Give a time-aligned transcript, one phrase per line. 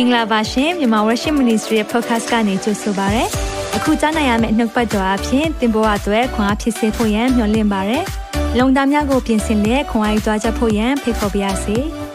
[0.00, 3.24] င်္ဂလာပါရှင်မြန်မာ Worship Ministry ရဲ့ podcast ကနေကြိုဆိုပါရစေ။
[3.76, 7.98] အခုကြားနိုင်ရမယ့်နှုတ်ပတ်တော်အဖြစ်သင်ပေါ်အပ်ွယ်ခွန်အားဖြစ်စေဖို့ယံမျှဝင့်ပါရစေ။
[8.58, 11.78] လုံတာများကိုပြင်ဆင်လက်ခွန်အားယူကြားချက်ဖို့ယံဖိတ်ခေါ်ပါရစေ။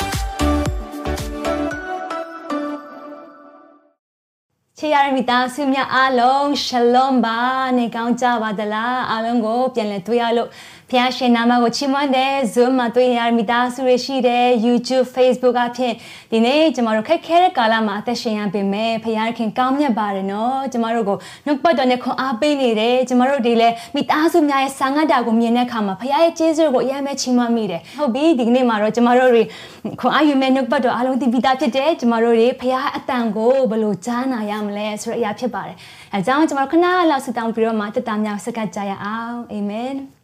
[4.77, 7.39] ချေရမိသားစုများအားလုံး shalom ပါ
[7.77, 10.50] နေကောင်းကြပါသလားအားလုံးကိုပြန်လည်တွေ့ရလို့
[10.92, 15.94] ဖျားရှင်နာမကိုချီးမွမ်းတယ် Zoom မှာတွေ့ရမိသားစုတွေရှိတယ် YouTube Facebook အဖြစ်
[16.32, 29.44] ဒီနေ့ကျမတို့ခက်ခဲတဲ့ကာလမှာအသက်ရှင်ရပေမဲ့ဖျားခင်ကောင်းမြတ်ပါတယ်နော်ကျမတို့ကိုနှုတ်ပတ်တော်နဲ့ခွန်အားပေးနေတယ်ကျမတို့ဒီလဲမိသားစုများရဲ့ဆာငတ်တာကိုမြင်တဲ့အခါမှာဖျားရဲ့ကျေးဇူးကိုအယမ်းပဲချီးမွမ်းမိတယ်ဟုတ်ပြီဒီနေ့မှာတော့ကျမတို့တွေ
[30.00, 35.76] ခွန်အားယူမဲ့နှုတ်ပတ်တော်အားလုံးသိပြီးသားဖြစ်တယ်ကျမတို့တွေဖျားအတန်ကိုဘယ်လိုကြားနာရမလဲဆိုတဲ့အရာဖြစ်ပါတယ်
[36.14, 36.78] အဲကြောင့်ကျမတို့ခဏ
[37.09, 40.23] လောက်ဆုတောင်းပြီးတော့မှတက်တာများစကတ်ကြရအောင်အာမင်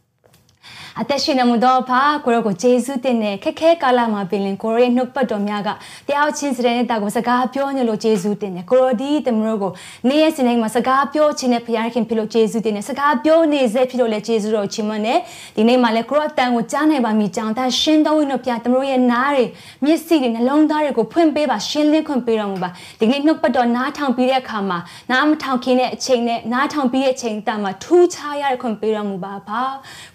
[1.02, 5.68] အသက်ရှင်နေမှုတော့ဖာကိုရောကိုဂျေဇုတင်တဲ့ခက်ခဲကာလမှာပြင်လင်ကိုရောရဲ့နှုတ်ပတ်တော်များက
[6.08, 9.72] တရားချင်းစတဲ့နဲ့တာကိုစကားပြောနေလို့ဂျေဇုတင်တယ်ကိုရောဒီတမလို့ကို
[10.08, 15.18] နေ့ရက်စနေမှာစကားပြောခြင်းနဲ့ဖခင်ခင်ဖြစ်လို့ဂျေဇုတင်တယ်စကားပြောနေစေဖြစ်လို့လည်းဂျေဇုတော်ချီးမွမ်းတယ်
[15.56, 19.44] ဒီနေ့မှာလည်းကိုရောအတန်ကိုကြားနိုင်ပါမိကြောင်းဒါရှင်းသုံးဝင်တို့ပြတမလို့ရဲ့နားတွေ
[19.84, 24.78] မျက်စိတွေနှလုံးသားတွေကိုဖွင့်ပေးပါရှင်းလင်းခွင့်ပေးတော်မူပါဒီနေ့နှုတ်ပတ်တော်နားထောင်ပြီးတဲ့အခါမှာ
[25.10, 29.62] နားမထောင်ခင်တဲ့အချိန်နဲ့နားထောင်ပြီးတဲ့အချိန်တန်မှာထူးခြားရတဲ့ခွင့်ပေးတော်မူပါပါ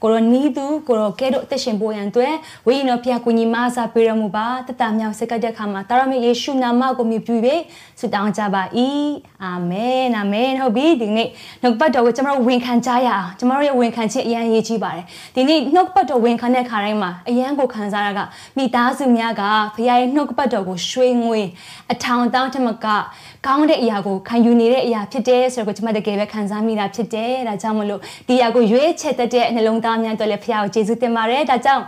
[0.01, 2.33] ကိုရောနီးသူကိုရောကဲတို့အသက်ရှင်ဖို့ရန်အတွက်
[2.67, 7.35] ဝိညာဉ်တော်ဖျားကူညီမဆာပေးရမှုပါတတမြောက်စကတဲ့ခါမှာတာရမေယေရှုနာမကိုမြည်ပြု၍
[7.99, 8.63] ဆုတောင်းကြပါ၏
[9.43, 11.29] အာမင်အာမင်ဟုတ်ပြီဒီနေ့
[11.63, 19.43] နှုတ်ပတ်တော်ကိုကျွန်တော်ဝန်ခံကြရအောင်ကျွန်တော်ရဲ့ဝန်ခံခြင်းအရန်ရေးကြီးပါတယ်ဒီနေ့နှုတ်ပတ်တော်ဝန်ခံတဲ့ခါတိုင်းမှာအရန်ကိုခံစားရတာကမိသားစုများက
[19.75, 21.41] ဖခင်ရဲ့နှုတ်ပတ်တော်ကိုရွှေငွေ
[21.91, 22.85] အထောင်တောင်းတမက
[23.45, 31.85] ကောင်းတဲ့အရာကိုခံယူနေတဲ့အရာဖြစ်တယ်ဆိုတော့ကျွန်မတကယ်ပဲခံစားမိတာဖြစ်တယ်ဒါကြောင့်မလို့ဒီအရာကိုရွေးချယ်တတ်တဲ့နှလုံးသားများတို့လည်းဖခင်ကိုကျေးဇူးတင်ပါတယ်ဒါကြောင့်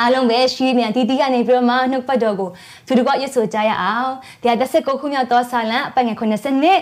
[0.00, 2.50] အားလုံးပဲရှိမြန်တီတီကနေပြီးတော့မှနှုတ်ပတ်တော်ကို
[2.86, 4.10] သူတို့ကရစ်ဆိုကြရအောင်
[4.42, 6.22] တရားတစ်ဆက်ကိုခုမြောက်သောဆာလံအပိုင်ငယ်90
[6.62, 6.80] နှစ်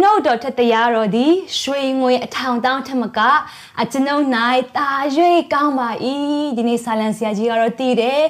[0.00, 3.18] နှုတ်တော်ထက်တရားတော်သည်ရွှေငွေအထောင်တောင်းထက်မက
[3.80, 4.24] အကျွန်ုပ်၌
[4.76, 4.90] တာ၍
[5.54, 5.88] ကောင်းပါ၏
[6.56, 8.20] ဒီနေ့ဆာလံဆရာကြီးကတော့တည်တယ်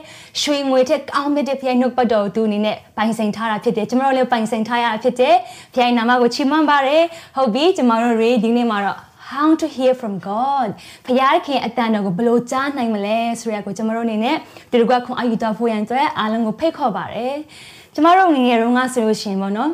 [0.43, 5.37] ရွှေငွေထက်ကောင်းမြတ်တဲ့ဖျိုင်းနှုတ်ပတ်တော်သူအနေနဲ့ပိုင်ဆိုင်ထားတာဖြစ်တယ်ကျွန်တော်တို့လည်းပိုင်ဆိုင်ထားရတာဖြစ်တယ်
[5.75, 7.03] ဖျိုင်းနာမကိုချီးမွမ်းပါတယ်
[7.37, 10.69] ဟုတ်ပြီကျွန်တော်တို့ဒီနေ့မှာတော့ how to hear from God
[11.07, 14.37] ဖခင်ခင်အတန်တော်ကိုဘယ်လိုကြားနိုင်မလဲဆိုရကိုကျွန်တော်တို့အနေနဲ့
[14.71, 17.35] ဒီလိုကခွန်အာယူတော်ဖို့ရန်အတွက်အားလုံးကိုဖိတ်ခေါ်ပါတယ်
[17.95, 19.71] ကျွန်တော်တို့ငငယ်တုန်းကဆိုလို့ရှိရင်ပေါ့နော်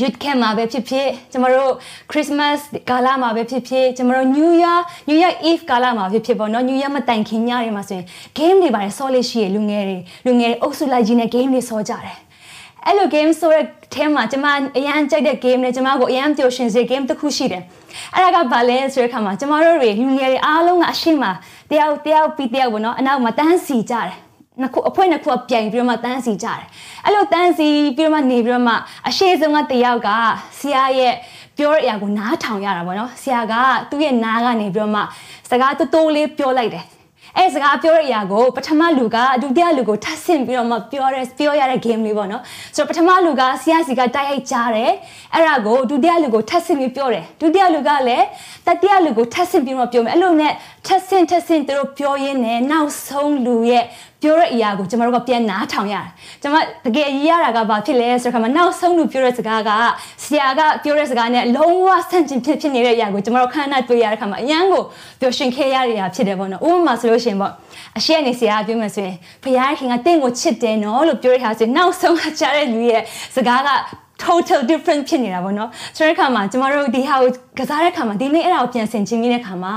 [0.00, 1.70] youth camp မှာပဲဖြစ်ဖြစ်ကျမတို့
[2.10, 2.58] Christmas
[2.90, 8.06] ကာလမှာပဲဖြစ်ဖြစ်ကျမတို့ New Year New Year Eve ကာလမှာဖြစ်ဖြစ်ပေါ့နော် New Year မတိုင်ခင်ညတွေမှာဆိုရင်
[8.38, 12.18] game တွေပါတယ်ဆော်လေးရှိရလူငယ်တွေလူငယ်တွေအုပ်စုလိုက်ကြီးနဲ့ game တွေဆော်ကြတယ်
[12.86, 13.64] အဲ့လို game ဆိုတဲ့
[13.94, 14.46] team မှာကျမ
[14.78, 17.62] အရန်ကြိုက်တဲ့ game နဲ့ကျမကိုအရန်ပျော်ရွှင်စေ game တစ်ခုရှိတယ်
[18.14, 21.24] အဲ့ဒါကဘာလဲဆိုတဲ့အခါမှာကျမတို့တွေလူငယ်တွေအားလုံးကအရှိမ
[21.70, 24.10] တယောက်တယောက်ပြီးတယောက်ပေါ့နော်အနောက်မှာတန်းစီကြတယ်
[24.60, 26.62] နှစ်ခုအဖွဲနှစ်ခုကပြိုင်ပြီးတော့မှတန်းစီကြတယ်
[27.04, 28.74] အဲ့လိုတန်းစီပြီးတော့မှနေပြီးတော့မှ
[29.08, 30.08] အရှိဆုံးကတယောက်က
[30.58, 31.14] ဆရာရဲ့
[31.56, 33.54] ပြောတဲ့အရာကိုနားထောင်ရတာပေါ့နော်ဆရာက
[33.90, 35.00] သူ့ရဲ့နားကနေပြီးတော့မှ
[35.50, 36.84] စကားတိုးတိုးလေးပြောလိုက်တယ်
[37.38, 42.42] အဲစကားပြောတဲ့အရာကိုပထမလူကဒုတိယလူကိုထပ်ဆင့်ပြီးတော့မှပြောရဲပြောရတဲ့ game လေးပေါ့နော်
[42.76, 44.92] ဆိုတော့ပထမလူကဆရာစီကတိုက်ရိုက်ကြားတယ်
[45.34, 48.24] အဲ့ဒါကိုဒုတိယလူကိုထပ်ဆင့်ပြီးပြောတယ်ဒုတိယလူကလည်း
[48.66, 50.52] တတိယလူကိုထပ်ဆင့်ပြီးတော့ပြောမယ်အဲ့လိုနဲ့
[50.86, 53.84] ထပ်ဆင့်ထပ်ဆင့်သူတို့ပြောရင်းနဲ့နောက်ဆုံးလူရဲ့
[54.24, 56.08] ပြောတဲ့အရာကိုကျမတို့ကပြန်နားထောင်ရတယ်။
[56.42, 56.54] ကျမ
[56.86, 59.70] တကယ်ရေးရတာကဘာဖြစ်လဲဆိုတော့ခါမှာနောက်ဆုံးလူပြောတဲ့စကားက
[60.24, 64.82] ဆရာကပြောတဲ့စကားနဲ့လုံးဝဆန့်ကျင်ဖြစ်ဖြစ်နေတဲ့အရာကိုကျမတို့ခဏတွေ့ရတဲ့ခါမှာအရန်ကို
[65.20, 67.52] ပျော်ရွှင်ခဲ့ရတဲ့အရာဖြစ်တယ်ပေါ့နော်။ဥပမာဆိုလို့ရှိရင်ပေါ့
[67.98, 69.44] အရှိအနေဆရာပြောမှဆိုရင်ဖ
[69.78, 73.02] ခင်ကတင့်ကိုချစ်တယ်နော်လို့ပြောရထားဆိုရင်နောက်ဆုံးကကြားတဲ့လူရဲ့
[73.36, 73.70] စကားက
[74.22, 79.74] total different ဖြစ်နေတာပေါ့နော်ဆိုတဲ့အခါမှာကျမတို့ဒီဟာကိုကစားတဲ့အခါမှာဒီနေ့အဲ့ဒါကိုပြန်ဆင်ခြင်မိတဲ့အခါမှာ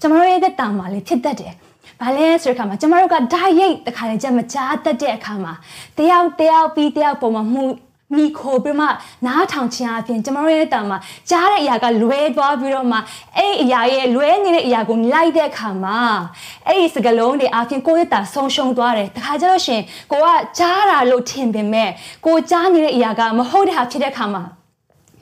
[0.00, 1.54] ကျမတို့ရဲ့သက်တာမှာလေဖြစ်တတ်တယ်
[2.02, 5.52] ဘာလဲဆိုတဲ့အခါမှာကျမတို့က diet တခါလေကြမကြားတတ်တဲ့အခါမှာ
[5.98, 7.64] တယောက်တယောက်ပြီးတယောက်ပုံမှာမှု
[8.16, 8.86] မိခိုပြီးမှ
[9.26, 10.98] နားထောင်ခြင်းအပြင်ကျမတို့ရဲ့တာမှာ
[11.30, 12.98] ကြားတဲ့အရာကလွဲသွားပြီးတော့မှ
[13.36, 15.98] အဲ့အရာရဲ့လွဲနေတဲ့အရာကိုလိုက်တဲ့အခါမှာ
[16.66, 19.80] အဲ့ဒီစကလုံးတွေအပြင်ကိုယ့်ရဲ့တာဆုံးရှုံးသွားတယ်တခါကျတော့ရှင်
[20.12, 20.28] ကိုက
[20.58, 21.90] ကြားတာလို့ထင်ပေမဲ့
[22.26, 24.42] ကိုကြားနေတဲ့အရာကမဟုတ်တဲ့ဟာဖြစ်တဲ့အခါမှာ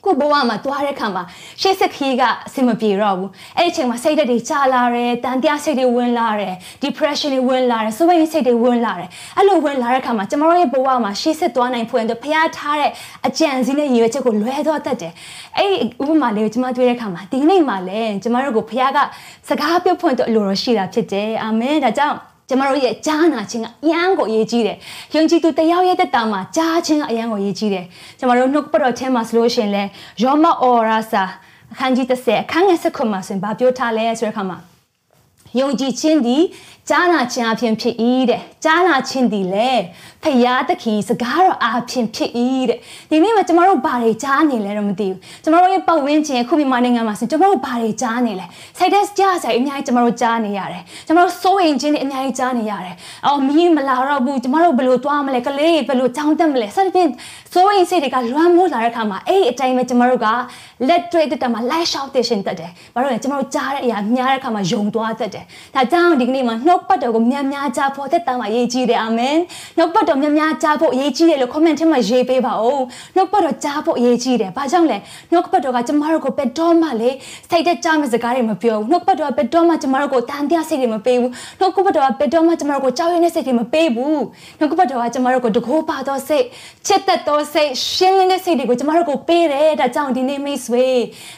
[0.05, 1.23] ကိုဘဝမှာတွားတဲ့ခါမှာ
[1.61, 6.53] ရှေ့ဆက်ခီးကအဆင်မပြေတော့ဘူးအဲ့ဒီအချိန်မှာစိတ်ဓာတ်တွေကျလာတယ်တန်တရားစိတ်တွေဝင်လာတယ်
[6.83, 12.91] depression တွေဝင်လာတယ်စိုးရိမ်စိတ်တွေဝင်လာတယ်အဲ့လိုဝင်လာတဲ့ခါမှာကျမတို့ရဲ့ဘဝမှာရှေ့ဆက်သွားနိုင်ဖွယ်တော့ဖျားထားတဲ့
[13.27, 15.13] အကြံစည်းနဲ့ရည်ရွယ်ချက်ကိုလွဲသွားတတ်တယ်
[15.57, 18.99] အဲ့ဒီဥပမာလေးကိုကျမတွေ့တဲ့ခါမှာဒီနေ့မှာလည်းကျမတို့ကိုဖျားက
[19.47, 22.17] စကားပြောဖွင့်တော့အလိုတော်ရှိတာဖြစ်တယ်အာမင်ဒါကြောင့်
[22.51, 24.77] ကျမတို့ရဲ့ကြားနာခြင်းကအယံကိုအရေးကြီးတယ်။
[25.15, 27.85] ယုံကြည်သူတယောက်ရဲ့တက်တာမှာကြားခြင်းကအယံကိုအရေးကြီးတယ်။
[28.19, 29.83] ကျမတို့နှုတ်ပတ်တော်ထဲမှာဆိုလို့ရှိရင်လဲ
[30.23, 31.23] ယောမအော်ရာစာ
[31.73, 34.57] အခန်းကြီး30အခန်းငယ်7မှာဆိုရင်ဗာပြောထားလဲဆိုတဲ့အခါမှာ
[35.59, 36.43] ယုံကြည်ခြင်းသည်
[36.89, 37.95] ကြားနာခြင်းအဖြစ်ဖြစ်၏
[38.29, 39.83] တဲ့ကြားနာခြင်းသည်လည်း
[40.23, 42.31] ဖယားသခင်စကားတော်အဖြစ်ဖြစ်၏
[42.69, 42.77] တဲ့
[43.09, 48.45] ဒီနေ့မှာကျမတို့ဘာတွေကြားနေလဲတော့မသိဘူးကျမတို့ရဲ့ပတ်ဝန်းကျင်ခုမြန်မာနိုင်ငံမှာဆိုကျမတို့ဘာတွေကြားနေလဲ
[48.77, 52.95] စိတ်သက်ကြားဆိုင်အများကြီးကျမတို့ကြားနေရတယ်ကျမတို့စိုးရင်ချင်းတွေအများကြီးကြားနေရတယ်
[53.27, 57.09] အော်မီးမလာတော့ဘူးကျမတို့ဘယ်လိုသွားမလဲကလေးဘယ်လိုကြောင်းတက်မလဲစသဖြင့်
[57.53, 60.27] စိုးရင်စိတ်တွေကလွမ်းမိုးလာတဲ့အခါမှာအဲ့ဒီအတိုင်းပဲကျမတို့က
[60.87, 65.45] လက်တွေ့တက်တာမှာ light shout တက်ရှင်တက်တယ်ဘာလို့လဲကျမတို့ကြားတဲ့အရာများတဲ့အခါမှာယုံသွားတတ်တယ်
[65.75, 69.37] ဒါကြောင့်ဒီကနေ့မှာနှုတ်ပတ်တော်ကိုများများကြားဖို့သက်တမ်းမှာရေးကြည့်တယ်အာမင်
[69.77, 72.81] နှုတ်ပတ်တော်များများကြားဖို့ရေးကြည့်တယ်လို့ comment ထဲမှာရေးပေးပါဦး
[73.15, 74.97] နှုတ်ပတ်တော်ကြားဖို့ရေးကြည့်တယ်ဘာကြောင့်လဲ
[75.31, 77.09] နှုတ်ပတ်တော်ကကျမတို့ကိုဘယ်တော့မှလေ
[77.49, 84.19] စိတ်သက်ကြားမယ့်စကားတွေမပြောဘူးနှုတ်ပတ်တော်ကဘယ်တော့မှကျမတို့ကိုတန်တရားစိတ်တွေမပေးဘူးနှုတ်ပတ်တော်ကဘယ်တော့မှကျမတို့ကိုကြောက်ရွံ့တဲ့စိတ်တွေမပေးဘူး
[84.59, 86.45] နှုတ်ပတ်တော်ကကျမတို့ကိုတကိုးပါသောစိတ်
[86.87, 90.85] ချစ်သက်သောစိတ်ရှင်းလင်းတဲ့စိတ်တွေကိုကျမတို့ကိုပေးတယ်ဒါကြောင့်ဒီနေ့မိတ်ဆွေ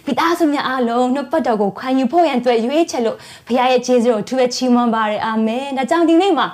[0.06, 6.47] မိသားစုများအားလုံးနှုတ်ပတ်တော်ကိုခံယူဖို့ရန်အတွက်ရွေးချယ်လို့ဘုရားရဲ့ကျေးဇူးကိုထူးပဲချီးမွမ်းပါတယ်အာမင်ဒါကြောင့်ဒီနေ့မှာ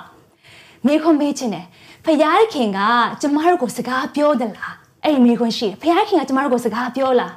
[0.86, 1.66] မိခွန်ပေးခြင်းတယ်
[2.04, 2.80] ဖခင်ခင်က
[3.20, 4.74] ကျမတို့ကိုစကားပြောသလား
[5.04, 7.32] အဲ့ဒီမိခွန်ရှိတယ်ဖခင်ခင်ကကျမတို့ကိုစကားပြောလား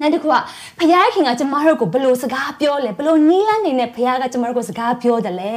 [0.00, 0.36] နောက်တစ်ခုက
[0.78, 5.56] ဖခင်ခင်ကကျမတို့ကိုဘယ်လိုစကားပြောလဲဘယ်လိုနီးလန်းနေနဲ့ဖခင်ကကျမတို့ကိုစကားပြောတယ်လဲ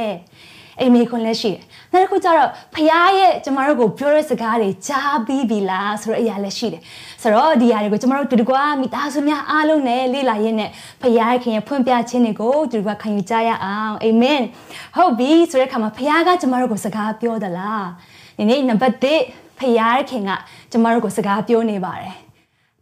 [0.80, 1.62] အိမ်မေခွန်လည်းရှိတယ်။
[1.92, 2.88] နောက်တစ်ခုကျတော့ဖခင်
[3.18, 6.82] ရဲ့ကျမတို့ကိုပြောတဲ့စကားတွေကြားပြီးပြီလားဆိုတော့အရာလည်းရှိတယ်။
[7.22, 10.70] ဆိုတော့ဒီအရာတွေကိုကျမတို့တူတကွာမိသားစုများအားလုံးနဲ့လေ့လာရင်းနဲ့
[11.02, 14.40] ဖခင်ခင်ရဲ့ဖွင့်ပြခြင်းတွေကိုတူတကွာခံယူကြရအောင်။အာမင်။
[14.96, 17.84] ဟုတ်ပြီဆိုတဲ့အခါမှာဖခင်ကကျမတို့ကိုစကားပြောသလား။
[18.38, 20.30] ဒီနေ့နံပါတ်1ဖခင်ခင်က
[20.72, 22.14] ကျမတို့ကိုစကားပြောနေပါတယ်။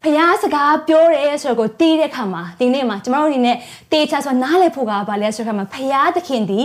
[0.05, 3.57] ဖះစကားပြောတယ်ဆိုတော့ကိုတီးတဲ့ခါမှာဒီနေ့မှာကျမတို့အနေနဲ့
[3.93, 6.61] တေချာဆိုနားလည်ဖို့ကဘာလဲဆိုတော့ခါမှာဖះသခင်ဒီ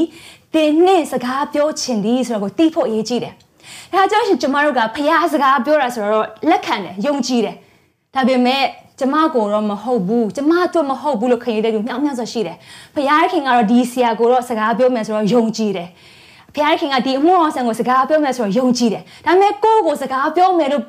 [0.57, 3.33] တင်းနဲ့စကားပြောချင်သည်ဆိုတော့ကိုတီးဖို့အရေးကြီးတယ်။
[3.94, 7.56] ဒါကြောင့်ရှင်ကျမတို့ကဖះစကားပြောတာဆိုတော့လက်ခံတယ်ယုံကြည်တယ်။
[8.15, 8.63] ဒါပေမဲ့
[9.00, 12.57] ကျမကိုတော့မဟုတ်ဘူးကျမတို့မဟုတ်ဘူးလို့ခင်ရတဲ့လူမြောက်မြောက်ဆိုရှိတယ်။
[12.95, 15.89] ဖះခင်ကတော့ဒီဆရာကိုတော့စကားပြောမယ်ဆိုတော့ယုံကြည်တယ်။
[16.56, 20.83] ဖះခင်ကဒီအမှုအောင်ဆန်ကိုစကားပြောမယ်ဆိုတော့ယုံကြည်တယ်။ဒါပေမဲ့ကိုယ့်ကိုစကားပြောမယ်လို့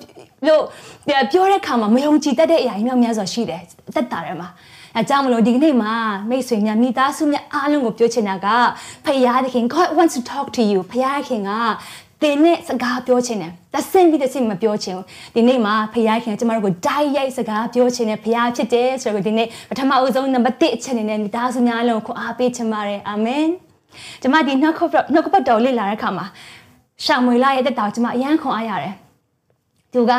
[0.46, 0.62] လို့
[1.08, 3.62] ပြောတဲ့ခါမှာမယုံကြည်တတ်တဲ့အရာကြီးများများစွာရှိတယ်
[3.94, 4.48] တက်တာထဲမှာ
[4.96, 5.92] အဲကြောင့်မလို့ဒီကနေ့မှာ
[6.30, 8.46] မိတ်ဆွေများမိသားစုများအားလုံးကိုပြောချင်တာက
[9.04, 10.92] ဖခင်သခင် God wants to talk to you ဖ
[11.28, 11.50] ခင်က
[12.22, 15.04] သင်နဲ့စကားပြောချင်တယ်။တဆင့်ပြီးတဆင့်မပြောချင်ဘူး။
[15.34, 23.46] ဒီနေ့မှာဖခင်ခင်ကျမတို့ကိုဓာတ်ရိုက်စကားပြောချင်တဲ့ဖခင်ဖြစ်တယ်ဆိုတော့ဒီနေ့ပထမအဦးဆုံးနံပါတ်1အချက်အနေနဲ့မိသားစုများလုံးကိုအားပေးချင်ပါတယ်။အာမင်။
[24.22, 26.26] ကျမဒီနှုတ်ခပ်နှုတ်ခပ်တော်လေ့လာတဲ့အခါမှာ
[27.04, 28.94] ရှောင်မွေလာရဲ့တက်တော်ကျမအယံခွန်အားရတယ်။
[29.94, 30.12] သူက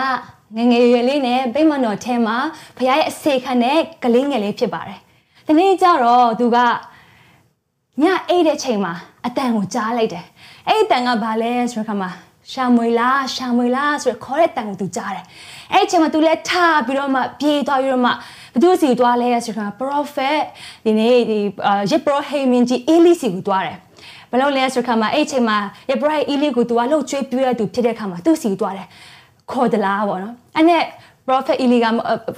[0.58, 2.38] ငငယ်ရွယ်လေးနဲ့ဗိမာန်တော်ထဲမှာ
[2.78, 5.00] ဖခင်ရဲ့အစေခံတဲ့ကလေးငယ်လေးဖြစ်ပါတယ်။
[5.48, 6.58] ဒီနေ့ကျတော့သူက
[8.02, 8.94] ညအိတ်တဲ့ချိန်မှာ
[9.26, 10.26] အတန်ကိုကြားလိုက်တယ်။
[10.68, 12.10] အဲ့ဒီတန်ကဘာလဲဆိုတော့ခါမှာ
[12.52, 15.26] ရှာမွေလားရှာမွေလားဆိုတော့ခေါ်တဲ့တန်ကိုသူကြားတယ်။
[15.74, 18.12] အဲ့ဒီချိန်မှာသူလည်းထားပြီးတော့မှပြေးသွားပြီးတော့မှ
[18.54, 20.42] ဘသူစီသွားလဲဆိုတော့ prophet
[20.86, 21.40] ဒီနေ့ဒီ
[21.92, 23.78] ရစ်ပရောဟိမင်ကြီးအေလီစီကိုသွားတယ်။
[24.32, 25.58] ဘလို့လဲဆိုတော့ခါမှာအဲ့ဒီချိန်မှာ
[25.90, 28.88] ရစ်ပရောဟိအေလီကိုသူကလှုပ်ချွေးပြရသူဖြစ်တဲ့ခါမှာသူ့စီကိုသွားတယ်။
[29.52, 30.84] ခေါ်သလားပေါ့နော်အဲ့နဲ့
[31.28, 31.94] prophet illegal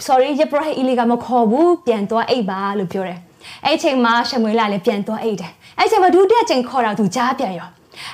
[0.08, 3.20] sorry ရ prophet illegal မခေါ်ဘူးပြန်သွားအိတ်ပါလို့ပြောတယ်
[3.66, 7.70] အဲ့ချိန်မှာရှမွေလာလည်းပြန်သွားအိတ်တယ်အဲ့ချိန်မှာဒုတိယချိန်ခေါ်တာသူကြားပြန်ရော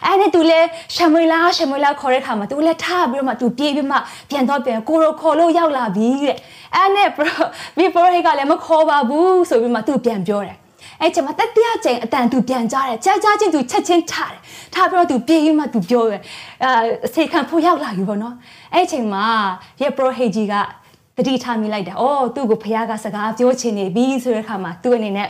[0.06, 0.60] အဲ့နဲ့သူလဲ
[0.96, 3.98] ရှမွေလာရှမွေလာခေါ်တဲ့ခါမှာသူလဲထားပြီးတော့မှသူပြေးပြီးမှ
[4.30, 6.38] ပြန်တော့ပြန်ကိုရိုခေါ်လို့ရောက်လာပြီတဲ့
[6.76, 7.32] အဲ့နဲ့ bro
[7.78, 10.58] ဘီပရိုဟိကလည်းမခေါ်ပါဘူးဆိုပြီးမှသူပြန်ပြောတယ်
[11.02, 14.42] အဲ့ချိန်မှာတတိယချိန်အတန်သူပြန်ကြားတယ်ကြားကြားချင်းသူချက်ချင်းထားတယ်
[14.74, 16.22] ထားပြီးတော့သူပြေးပြီးမှသူပြောတယ်
[16.64, 16.72] အာ
[17.14, 18.36] စေခံဖို့ရောက်လာပြီပေါ့နော်
[18.74, 19.26] အဲ့ချိန်မှာ
[19.82, 20.54] ရဲ့ပရိုဟေဂျီက
[21.18, 25.28] တတိထားမိလိုက်တာ။အော်သူ့ကိုဖခင်ကစကားပြောချင်နေပြီဆိုတဲ့အခါမှာသူ့အနေနဲ့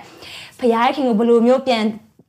[0.59, 1.83] ဖခင်ခင်ကိုဘယ်လိုမျိုးပြန်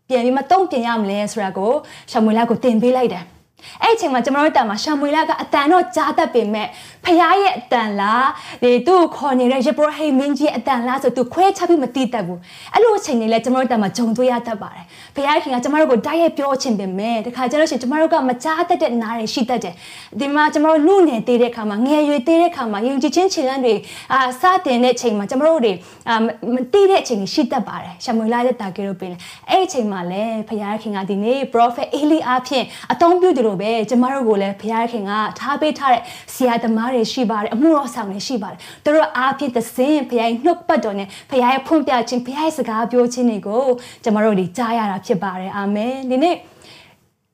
[0.08, 1.72] ပြန်ပြီးမတုံ့ပြန်ရမလဲဆိုတာကို
[2.10, 3.24] ရှမွေလာကိုတင်ပေးလိုက်တယ်။
[3.82, 6.66] အဲ့အချိန်မှာကျွန်တော်တို့တာမှာရှာမွေလာကအတန်တော့ကြားတတ်ပေမဲ့
[7.04, 8.28] ဖခင်ရဲ့အတန်လား
[8.62, 12.38] ဒီသူ့ကိုခေါ်နေတဲ့ရပရဟိမင်းကြီးအတန်လားဆိုသူခွဲခြားပြီးမသိတတ်ဘူး
[12.74, 14.84] အဲ့လိုအချိန်တွေလဲကျွန်တော်တို့တာမှာဂျုံတွေ့ရတတ်ပါတယ်
[15.14, 19.74] ဖခင်ခင်ကကျွန်တော်တို့ကိုတိုက်ရိုက်ပြောချင်ပေမဲ့တခါကျတော့ရှင်ကျွန်တော်တို့ကမကြားတတ်တဲ့နားတွေရှိတတ်တယ်
[20.20, 23.74] ဒီမှာကျွန်တော်တို့နှုတ်နယ်သေးတဲ့ခါမှာငယ်ရွယ်သေးတဲ့ခါမှာယုံကြည်ခြင်းခြေလှမ်းတွေ
[24.12, 25.72] အာစတင်တဲ့ချိန်မှာကျွန်တော်တို့တွေ
[26.08, 26.14] အာ
[26.54, 29.14] မသိတဲ့အချိန်တွေရှိတတ်ပါတယ်ရှာမွေလာတဲ့တာကေတို့ပင်
[29.50, 36.02] အဲ့အချိန်မှာလဲဖခင်ခင်ကဒီနေ့ prophet အေလီအားဖြင့်အသုံးပြုတယ်လို့ပဲကျမတို့ကိုလည်းဘုရားခင်ကထားပေးထားတဲ့
[36.34, 43.64] ဆရာသမားတွေရှိပါတယ်အမှုတော်ဆောင်တွေရှိပါတယ်သူတို့အားဖြင့်သစဉ်ဘုရားရဲ့နှုတ်ပတ်တော်နဲ့ဘုရားရဲ့ဖွင့်ပြခြင်းဘုရားရဲ့စကားပြောခြင်းတွေကို
[44.04, 46.36] ကျမတို့ဒီကြားရတာဖြစ်ပါတယ်အာမင်ဒီနေ့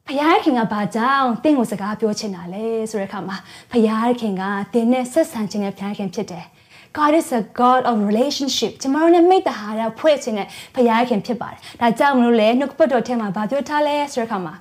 [0.07, 0.09] ဖ
[0.45, 3.37] ခင်ကဘာကြောင့်တင့်ကိုစကားပြောချင်တာလဲဆိုတဲ့အခါမှာ
[3.71, 3.73] ဖ
[4.21, 4.43] ခင်က
[4.75, 6.47] တင်းနဲ့ဆက်ဆံခြင်းနဲ့ဖခင်ဖြစ်တယ်
[6.97, 10.76] God is a God of relationship ကျမတို့နဲ့မိတ္တဟာရဖွဲ့ခြင်းနဲ့ဖ
[11.09, 14.54] ခင်ဖြစ်ပါတယ်ဒါကြောင့်မလို့လေနှုတ်ပတ်တော်ထဲမှာဗာပြောထားလဲဆိုတဲ့အခါမှာ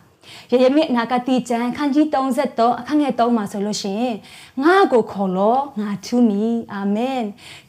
[0.51, 4.15] ရရမိအနာဂတိကျမ်းခန်းကြီး33အခန်းငယ်3မှာဆိုလို့ရှိရင်
[4.63, 7.21] ငါကိုခေါ်လို့ငါထူးမီအာမင်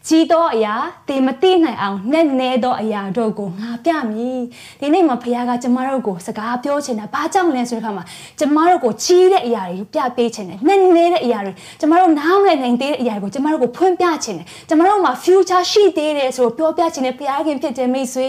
[0.08, 0.74] ကြီးသောအရာ
[1.08, 4.40] တေမသိနိုင်အောင်နဲ့နဲသောအရာတို့ကိုငါပြမည်
[4.80, 8.04] ဒီနေ့မှာဖခင်ကကျမတို့ကိုစကားပြောချင်တာဘာကြောင့်လဲဆိုတဲ့အခါမှာ
[8.38, 18.28] ကျမတို့ကိုကြီးတဲ့အရာတွေပြပေးချင်တယ်နဲ့နဲတဲ့အရာတွေကျမတို့နားမလည်နိုင်သေးတဲ့အရာကိုကျမတို့ကိုဖွင့်ပြချင်တယ်ကျမတို့မှာ future ရှိသေးတယ်ဆိုတော့ပြောပြချင်တဲ့ဖခင်ဖြစ်တယ်မိတ်ဆွေ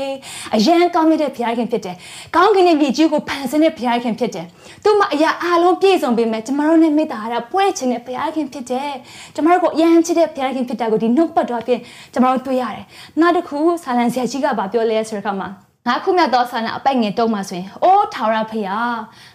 [0.56, 1.96] အရန်ကောင်းတဲ့ဖခင်ဖြစ်တယ်
[2.36, 4.46] ကောင်းကင်ရဲ့မြေကြီးကိုဖန်ဆင်းတဲ့ဖခင်ဖြစ်တယ်
[4.84, 8.92] သူ့မှာအရာအလုံးပြည့်စုံပေမဲ့ကျမတို့နဲ့မေတ္တာဟာပွဲချင်တဲ့ဖခင်ဖြစ်တယ်
[9.36, 11.82] ကျမတို့ကိုအရန်ချစ်တဲ့ဖခင်ဖြစ်တာကိုဒီနှုတ်ပတ်တော်ဖြင့်
[12.14, 12.86] ကျမတို့တွေ့ရတယ်။
[13.20, 15.50] နောက်တစ်ခုဆာလန်ဆရာကြီးကဗာပြောလဲဆိုတဲ့အခါမှာ
[15.88, 18.78] ငါခုမြတ်သောဆာလန်အပိုက်ငယ်တုံးမှာဆိုရင်အိုးထာဝရဖရာ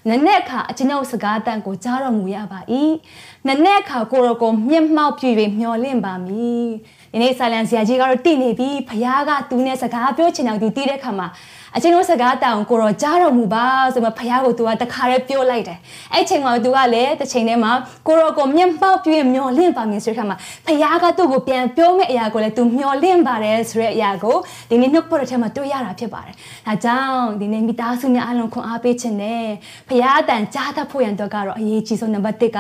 [0.08, 2.60] နနဲ့အခါအကျွန်ုပ်စကားတန်ကိုကြားတော်မူရပါ၏။
[3.48, 6.66] နနဲ့အခါကိုရောကိုမျက်မှောက်ပြည့်၍မျော်လင့်ပါမည်။
[7.12, 11.26] ဒီနေ့ဆာလန်ဆရာကြီးကတော့တည်နေပြီဖရာကသူနဲ့စကားပြောချင်အောင်သူတည်တဲ့အခါမှာ
[11.76, 15.78] အချင်းတို့စကားတောင်ကိုတော့ကြားတော်မူပါဆိုမှဖခင်ကိုသူကတခါတည်းပြောလိုက်တယ်
[16.12, 17.72] အဲ့ချိန်မှာသူကလည်းတစ်ချိန်တည်းမှာ
[18.06, 20.36] ကိုရောကိုမျက်မှောက်ပြည့်မျောလင့်ပါမယ်ဆိုတဲ့ခါမှာ
[20.66, 24.36] ဖခင်ကသူ့ကိုပြန်ပြောမယ့်အရာကိုလည်းသူမျောလင့်ပါတယ်ဆိုတဲ့အရာကို
[24.70, 26.34] ဒီနေ့နှုတ်ပေါ်တဲ့ထဲမှာတွေ့ရတာဖြစ်ပါတယ်
[26.66, 29.44] ဒါကြောင့်ဒီနေ့မိသားစုများအလုံးခွန်အားပေးခြင်းနဲ့
[29.88, 32.58] ဖခင်အတန်ကြားတတ်ဖို့ရန်တော့ကတော့အရေးကြီးဆုံးနံပါတ်1က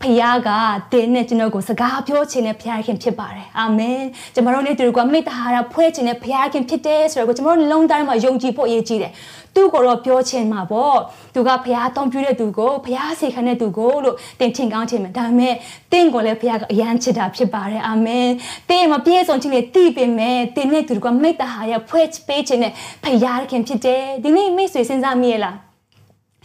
[0.00, 0.16] ဖခင်
[0.48, 0.50] က
[0.92, 4.00] တင်းနဲ့ကျွန်တော်ကိုစကားပြောခြင်းနဲ့ဖခင်ဖြစ်ပါတယ်အာမင်
[4.34, 9.12] ကျွန်တော်တို့နေ့တူကမိတ္တဟာရဖွဲ့ခြင်းနဲ့ဖခင်ဖြစ်တယ်ဆိုတော့ကျွန်တော်တို့လုံးသားမှာယုံကြည်ကြည့်ဖို့အရေးကြီးတယ်
[9.54, 10.98] သူ့ကိုတော့ပြောချင်မှာပေါ့
[11.34, 15.54] သူကဘုရားအသုံးပြုတဲ့သူကိုဘုရားစေခံတဲ့သူကိုလို့တင်ထင်ကောင်းချင်မှာဒါပေမဲ့
[15.92, 18.28] တင့်ကိုလည်းဘုရားကအယမ်းချစ်တာဖြစ်ပါတယ်အာမင်
[18.70, 22.72] တင်းမပြည့်စုံခြင်းနဲ့တည်ပင်မဲ့တင်းနဲ့သူကမိတ္တဟာရဲ့ဖွဲ့ပေးခြင်းနဲ့
[23.04, 25.56] ဘုရားခင်ဖြစ်တယ်ဒီနေ့မိတ်ဆွေစဉ်းစားမိရလား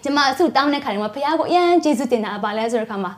[0.03, 3.11] ကျမအဆုတောင်းတဲ့ခါတွေမှာဘုရားကိုအယမ်းကျေးဇူးတင်တာပါလဲဆိုတဲ့ခါမှာ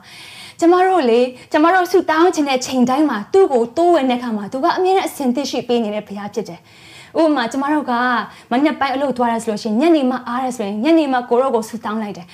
[0.60, 1.20] ကျမတို့လေ
[1.52, 6.60] ကျမတို့ဆုတောင်းခြင်းတဲ့ချိန်တိုင်းမှာသူ့ကိုတိုးဝင်တဲ့ခါမှာသူကအမြဲတမ်းအစဉ်သိရှိပေးနေတဲ့ဘုရားဖြစ်တယ်
[7.20, 7.92] ဥပမာကျမတို့က
[8.50, 12.26] မညက်ပိုင်းအလုပ်သွားရဆိုလို့ရှိရင်ညနေမှအားရဆိုရင်ညနေမှကိုရောကိုဆူတောင်းလိုက်တယ်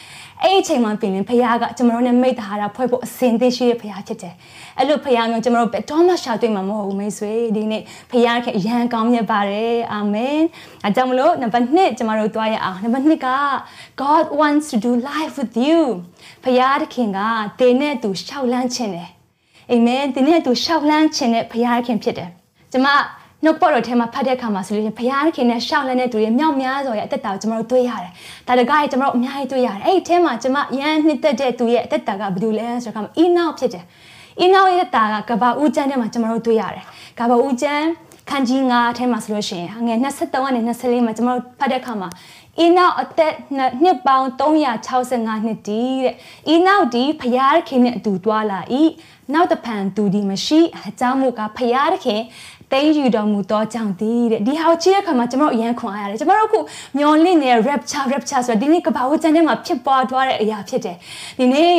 [0.42, 4.34] အဲ့ဒီအချိန်မှပြင်ရင်ဖခင်ကကျမတို့နဲ့မိတ္တဟာရဖွဲ့ဖို့အစဉ်သိရှိတဲ့ဖခင်ဖြစ်တယ်
[4.78, 10.38] အဲ့လိုဖခင်မျိုးကျမတို့ဘယ်တော့မှရှာတွေ့မှာမဟုတ်ဘူးမိတ်ဆွေဒီနေ့ဖခင်ရဲ့အရန်ကောင်းမြတ်ပါတယ်အာမင်
[10.87, 13.28] အကြောင်းမလို့နံပါတ်1ကျမတို့တွားရအောင်နံပါတ်2က
[14.02, 15.80] God wants to do life with you
[16.44, 17.20] ဖခင်တခင်က
[17.60, 19.10] တင်းနဲ့သူရှောက်လန်းခြင်းတယ်
[19.70, 22.30] အာမင်တင်းနဲ့သူရှောက်လန်းခြင်းတဲ့ဖခင်ခင်ဖြစ်တယ်
[22.72, 22.88] ကျမ
[23.44, 28.12] နှုတ်ပေါ်တော်ထဲမှာဖတ်တဲ့အခါမှာဆိုလို့ရှိရင်ဘုရားခင်နဲ့ရှောက်လန်းတဲ့သူတွေမြောက်များစွာရဲ့အသက်တာကိုကျွန်တော်တို့တွေ့ရတယ်။
[28.49, 33.85] ဒါတကားရဲ့ကျွန်တော်တို့အများကြီးတွေ့ရတယ်။အဲ့ဒီထဲမှာကျွန်မရန်နှစ်သက်တဲ့သူရဲ့အသက်တာကဘယ်လိုလဲဆိုတော့အီနောက်ဖြစ်တယ်။
[34.40, 36.85] အီနောက်ရဲ့တာကကဘာဦးကျန်းထဲမှာကျွန်တော်တို့တွေ့ရတယ်။
[37.18, 37.87] ကဘာဦးကျန်း
[38.30, 42.09] ခန်းကြီး9ထဲမှာဆိုလို့ရှိရင်ငွေ23ကနေ24မှာကျွန်တော်တို့ဖတ်တဲ့အခါမှာ
[42.59, 43.35] အီနောက်အသက်
[43.82, 46.14] နှစ်ပေါင်း365နှစ်တည်းတဲ့
[46.49, 48.61] အီနောက်ဒီဖျားခင်နဲ့အတူတွာလာ၏
[49.35, 52.23] နောက်တဖန်သူဒီမရှိအကြောင်းမူကဖျားခင်
[52.72, 56.60] တိမ့်ယူတော်မူသောကြောင့်ဒီတဲ့ဒီဟာကိုကြည့်တဲ့အခါမှာကျွန်တော်အရန်ခွန်အားရတယ်ကျွန်တော်တို့ခု
[56.98, 60.96] မျောလင့်နေတဲ့ rapture rapture ဆိုတာဒီနေ့ကဘာဝကျန်တဲ့မှာဖြစ်ပွားသွားတဲ့အရာဖြစ်တယ်
[61.38, 61.78] ဒီနေ့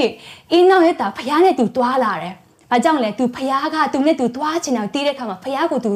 [0.52, 2.36] အင်းနောက်ရဲ့တာဖခင်နဲ့သူတွားလာတယ်
[2.72, 5.92] ဘာကြောင့်လဲ तू ဖះက तू နဲ့ तू သွားချင်တယ်တီးတဲ့ခါမှာဖះကို तू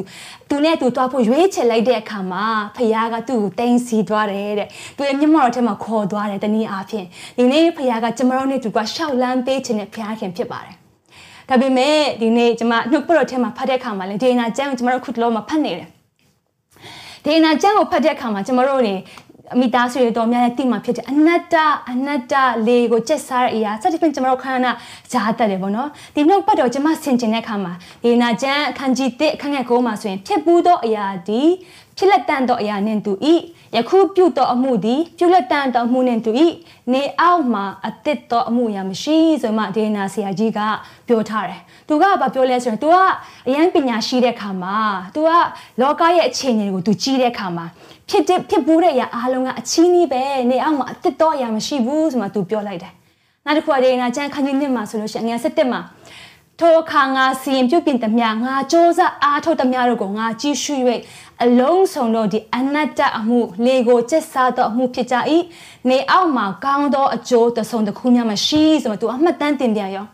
[0.50, 7.06] तू နဲ့ तू သွားဖို့ရွေးချယ်လိုက်တဲ့အခါမှာဖះက तू ကိုတင်စီသွားတယ်တဲ့။ तू ရဲ့မျက်မှောက်ထဲမှာခေါ်သွားတယ်တနည်းအားဖြင့်
[7.38, 10.76] ဒီနေ့ဖះကကျမတို့နဲ့ तू ကရှောက်လန်းပေးချင်တဲ့ဖះခင်ဖြစ်ပါတယ်။
[11.50, 15.88] ဒါပေမဲ့ဒီနေ့ကျမနှုတ်ပတော်ထဲမှာဖတ်တဲ့အခါမှာလည်းဒေနာကျမ်းကိုကျမတို့ခုတလောမှာဖတ်နေတယ်
[17.26, 18.96] ဒေနာကျမ်းကိုဖတ်တဲ့အခါမှာကျမတို့နေ
[19.54, 21.56] အမိသားစုတွေတော်များများတိမှဖြစ်တယ်အနတ္တ
[21.92, 22.34] အနတ္တ
[22.68, 24.72] လေးကိုကျက်စားတဲ့အရာစသဖြင့်ကျွန်တော်ခန္ဓာ
[25.12, 27.74] ဈာတက်တယ်ပေါ့နော်ဒီနောက်ပတ်တော့ကျွန်မဆင်ကျင်တဲ့အခါမှာ
[28.04, 31.42] ဒေနာကျန်အခန်းကြီး1အခန်းငယ်9မှာဆိုရင်ဖြစ်ပူးသောအရာဒီ
[31.98, 33.14] ဖြစ်လက်တန်သောအရာနှင့်တူ၏
[33.76, 36.32] ယခုပြုသောအမှုသည်ပြုလက်တန်သောအမှုနှင့်တူ၏
[36.94, 40.60] နေအောက်မှာအသစ်သောအမှုအရာမရှိဆိုမှဒေနာဆရာကြီးက
[41.08, 42.96] ပြောထားတယ်သူကဘာပြောလဲဆိုရင် तू က
[43.48, 44.78] အရန်ပညာရှိတဲ့ခါမှာ
[45.16, 45.30] तू က
[45.82, 47.66] လောကရဲ့အခြေအနေကို तू ကြီးတဲ့ခါမှာ
[48.10, 50.22] ဖြစ်တဲ့ဖြစ်ဘူးတဲ့အရာအားလုံးကအချင်းကြီးပဲ
[50.52, 52.94] နေအောင်မှာအစ်တော့အရာမရှိဘူးဆိုမှသူပြောလိုက်တယ်။
[53.46, 55.82] နောက်တစ်ခုကဒေနာကျန်ခန်းကြီးနှစ်မှာဆိုလို့ရှိရင်ငယ်၁၁မှာ
[56.60, 60.76] ထိုခါငါစီရင်ပြုတ်ပြင်သမျှငါစ조사အားထုတ်သမျှတို့ကိုငါကြည့်ရှု၍
[61.44, 65.16] အလုံးစုံတို့ဒီအနတ္တအမှုလေကိုကျက်စားသောအမှုဖြစ်ကြ၏
[65.90, 70.06] နေအောင်မှာကောင်းသောအကျိုးတစ်စုံတစ်ခုမျှမရှိဆိုမှသူအမှတ်တမ်းတင်ပြရော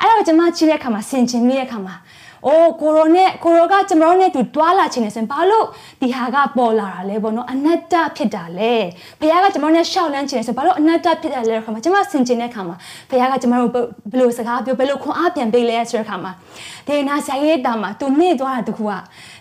[0.00, 1.94] အဲ့တော့ကျွန်မကြည့်တဲ့အခါမှာဆင်ခြင်မိတဲ့အခါမှာ
[2.46, 5.66] အိုးကိုရိုနဲ့ကိုရိုကကျွန်တော်နဲ့တူတွားလာခြင်းနဲ့ဆိုရင်ဘာလို့
[6.00, 8.74] ဒီဟာကပေါ်လာတာလဲပေါ့နော်အနတ္တဖြစ်တာလဲ
[9.20, 12.76] ဘုရားကကျွန်တော်နဲ့ရှောက်လန်းခြင်းနဲ့ဆိုဘာလို့အနတ္တဖြစ်တာလဲခါမှာကျွန်မဆင်ခြင်တဲ့ခါမှာ
[13.10, 16.32] ဘုရားကကျွန်တော်တို့ဘယ်လိုစကားပြောဘယ်လိုခွန်အားပြန်ပေးလဲဆိုတဲ့ခါမှာ
[16.88, 18.92] ဒေနာဆရာရဲ့တာမှာသူမေ့သွားတာတခုက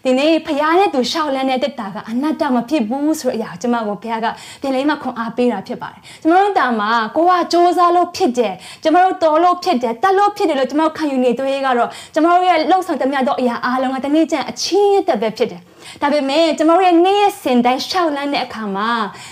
[0.03, 4.27] ဒီနေ့ဖခင်နဲ့သူရှောက်လန်းတဲ့တက်တာကအနတ္တမဖြစ်ဘူးဆိုတဲ့အရာကျွန်မကိုဘုရားက
[4.61, 15.61] ပြန်လေးမှခွန်အားပေးတာဖြစ်ပါတယ်ကျွန်တော်တို့တာမှာကိုကစ조사လို့ဖြစ်တယ်ကျွန်တော်တို့တော်လို့ဖြစ်တယ်တက်လို့ဖြစ်တယ်လို့ကျွန်တော်ခံယူနေသေးကတော့ကျွန်တော်တို့ရဲ့လှုပ်ဆောင်သမျှသောအရာအားလုံးကတနေ့ကျန်အချင်းရတဲ့ပဲဖြစ်တယ်
[16.01, 18.91] ဒါပေမဲ့ကျမတို့ရဲ့နေ့ရက်စဉ်တိုင်းရှောက်လန်းတဲ့အခါမှာ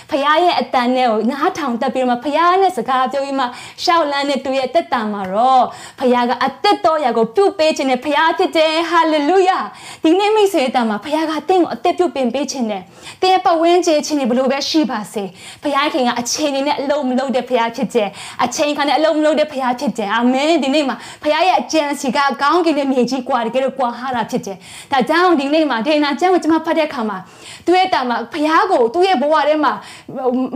[0.09, 3.45] ဖခင်ရဲ့အတန်နဲ့ကိုနားထောင်တက်ပြီးတော့မှဖခင်နဲ့စကားပြောပြီးမှ
[3.83, 5.65] ရှောက်လန်းတဲ့သူရဲ့တက်တာမှာတော့
[5.99, 9.59] ဖခင်ကအသက်တော်ရာကိုပြုတ်ပေးခြင်းနဲ့ဖခင်ဖြစ်တယ်ဟာလေလုယာ
[10.03, 12.81] ဒီနေ့မိတ်ဆွေတန်မှာဖခင်ကတင့်ကိုအသက်ပြုတ်ပင်ပေးခြင်းနဲ့
[13.21, 15.23] တင်းရဲ့ပတ်ဝန်းကျင်ခြင်းတွေဘလို့ပဲရှိပါစေ
[15.63, 18.09] ဖခင်ခင်ကအချိန်တွေနဲ့အလုံးမလုံးတဲ့ဖခင်ဖြစ်တယ်
[18.43, 24.57] အချိန်ခါနဲ့အလုံးမလုံးတဲ့ဖခင်ဖြစ်တယ်အာမင်ဒီနေ့မှာဖခင်ရဲ့အကြံစီကကောင်းကင်နဲ့မြေကြီးကွာတကယ်လို့ကွာဟာတာဖြစ်တယ်
[24.91, 27.17] ဒါကြောင့်ဒီနေ့မှာဒေနာကျမ်းကိုကျွန်မဖတ်တဲ့အခါမှာ
[27.65, 29.73] သူရဲ့တာမှာဖခင်ကိုသူ့ရဲ့ဘဝထဲမှာ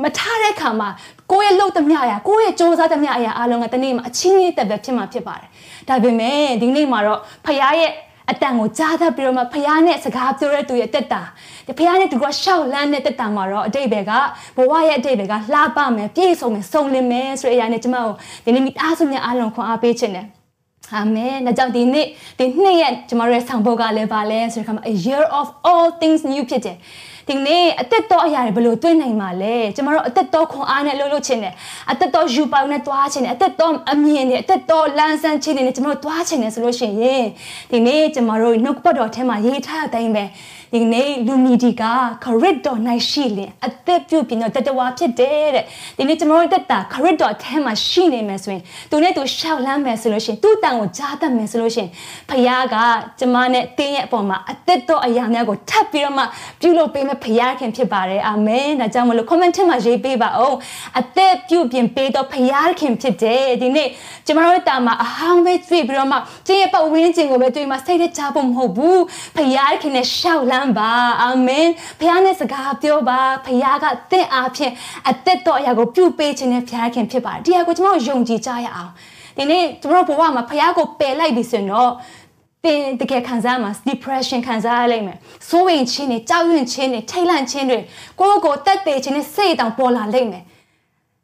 [0.04, 0.90] မထားတဲ့အခါမှာ
[1.32, 5.50] ကိုယ့်ရဲ့လှုပ်သမျှအရာကိုယ့်ရဲ့စ조사သမျှအရာအလုံးကတနေ့မှာအချင်းကြီးတက်ပဲဖြစ်မှာဖြစ်ပါတယ်
[5.88, 7.92] ဒါပေမဲ့ဒီနေ့မှာတော့ဖခင်ရဲ့
[8.32, 11.22] အတန်ကိုကြားတတ်ပြီးတော့မှဖះနဲ့စကားပြောတဲ့သူရဲ့တက်တာ
[11.68, 14.12] ဒီဖះနဲ့သူကရှောက်လန်းတဲ့တက်တာမှာတော့အတိတ်ဘယ်က
[14.58, 20.28] ဘဝရဲ့အတိတ်ဘယ်ကလှပမယ်ပြည့်စုံမယ်စုံလင်မယ်ဆိုတဲ့အရာနဲ့ကျွန်မတို့ဒီနေ့မိသားစုများအားလုံးခွန်အားပေးခြင်းတယ်
[20.96, 22.06] အာမင်။ဒါကြောင့်ဒီနေ့
[22.40, 26.78] ဒီနှစ်ရက်ကျမတို့ရဲ့ဆောင်ပုဒ်ကလည်းပါလဲဆိုတဲ့အခါမှာ a year of all things new ဖြစ်တယ်။
[27.30, 31.54] ဒီနေ့အသက်တော်အရာတွေဘယ်လိုတွေ့နိုင်မှာလဲ။ကျမတို့အသက်တော်ခွန်အားနဲ့လှုပ်လှုပ်ခြင်းနဲ့
[31.92, 37.26] အသက်တော်ယူပေါင်းနဲ့တွားခြင်းနဲ့အသက်တော်အမြင်နဲ့အသက်တော်လန်းဆန်းခြင်းနဲ့ကျမတို့တွားခြင်းနဲ့ဆိုလို့ရှိရင်
[37.72, 40.26] ဒီနေ့ကျမတို့နှုတ်ပတ်တော်ထဲမှာရေးထားတဲ့အတိုင်းပဲ။
[40.74, 41.84] ဒီနေ့လူမီဒီက
[42.24, 45.66] ခရစ်တော်၌ရှိလင်အသက်ပြုပြင်တော့တတဝါဖြစ်တယ်တဲ့
[45.98, 51.90] ဒီနေ့ကျွန်တော်တို့တက်တာခရစ်တော်အထက်မှာရှိနေမယ်ဆိုရင်သူနဲ့သူရှောက်လန်းမယ်ဆိုလို့ရှိရင်သူ့တန်ကိုကြားတတ်မယ်ဆိုလို့ရှိရင်
[52.30, 52.76] ဖခင်က
[53.20, 56.24] ကျမနဲ့တင်းရဲ့အပေါ်မှာအသက်တော်အရာများကိုထပ်ပြီးတော့မှ
[56.62, 60.58] ပြုလုပ်ပေးမယ်ဖခင်ခင်ဖြစ်ပါတယ်အာမင်ဒါကြောင့်မလို့ comment ထဲမှာရေးပေးပါအောင်
[61.00, 63.88] အသက်ပြုပြင်ပေးတော့ဖခင်ခင်ဖြစ်တယ်ဒီနေ့
[64.26, 69.02] ကျမတို့တာမှာအဟောင်းပဲတွေ့ပြီးတော့မှကျင့်ရဲ့ပတ်ဝန်းကျင်ကိုပဲတွေ့မှစိတ်နဲ့ကြားဖို့မဟုတ်ဘူး
[69.36, 71.68] ဖခင်ခင်နဲ့ရှောက်လန်းပါအာမင်
[72.00, 74.74] ဖခင်နဲ့စကားပြောပါဖခင်ကတင့်အားဖြင့်
[75.10, 78.92] အသက်တော်အရာကိုပြုပေးခြင်းနဲ့ဖခင်ခင်ဖြစ်ပါတယ်ဒီအရာကိုကျွန်တော်ယုံကြည်ကြရအောင်
[79.38, 81.92] ဒီနေ့ကျွန်တော်ဘဝမှာဖခင်ကိုပယ်လိုက်ပြီဆိုရင်တော့
[82.66, 85.18] တင်တကယ်ခံစားမှာ depression ခံစားရလိမ့်မယ်။
[85.50, 87.80] စိုးရင်ချင်းတွေကြောက်ရွံ့ချင်းတွေထိတ်လန့်ချင်းတွေ
[88.20, 90.44] ကိုယ့်ကိုယ်တက်သေးခြင်းနဲ့စိတ်တောင်ပေါ်လာလိမ့်မယ်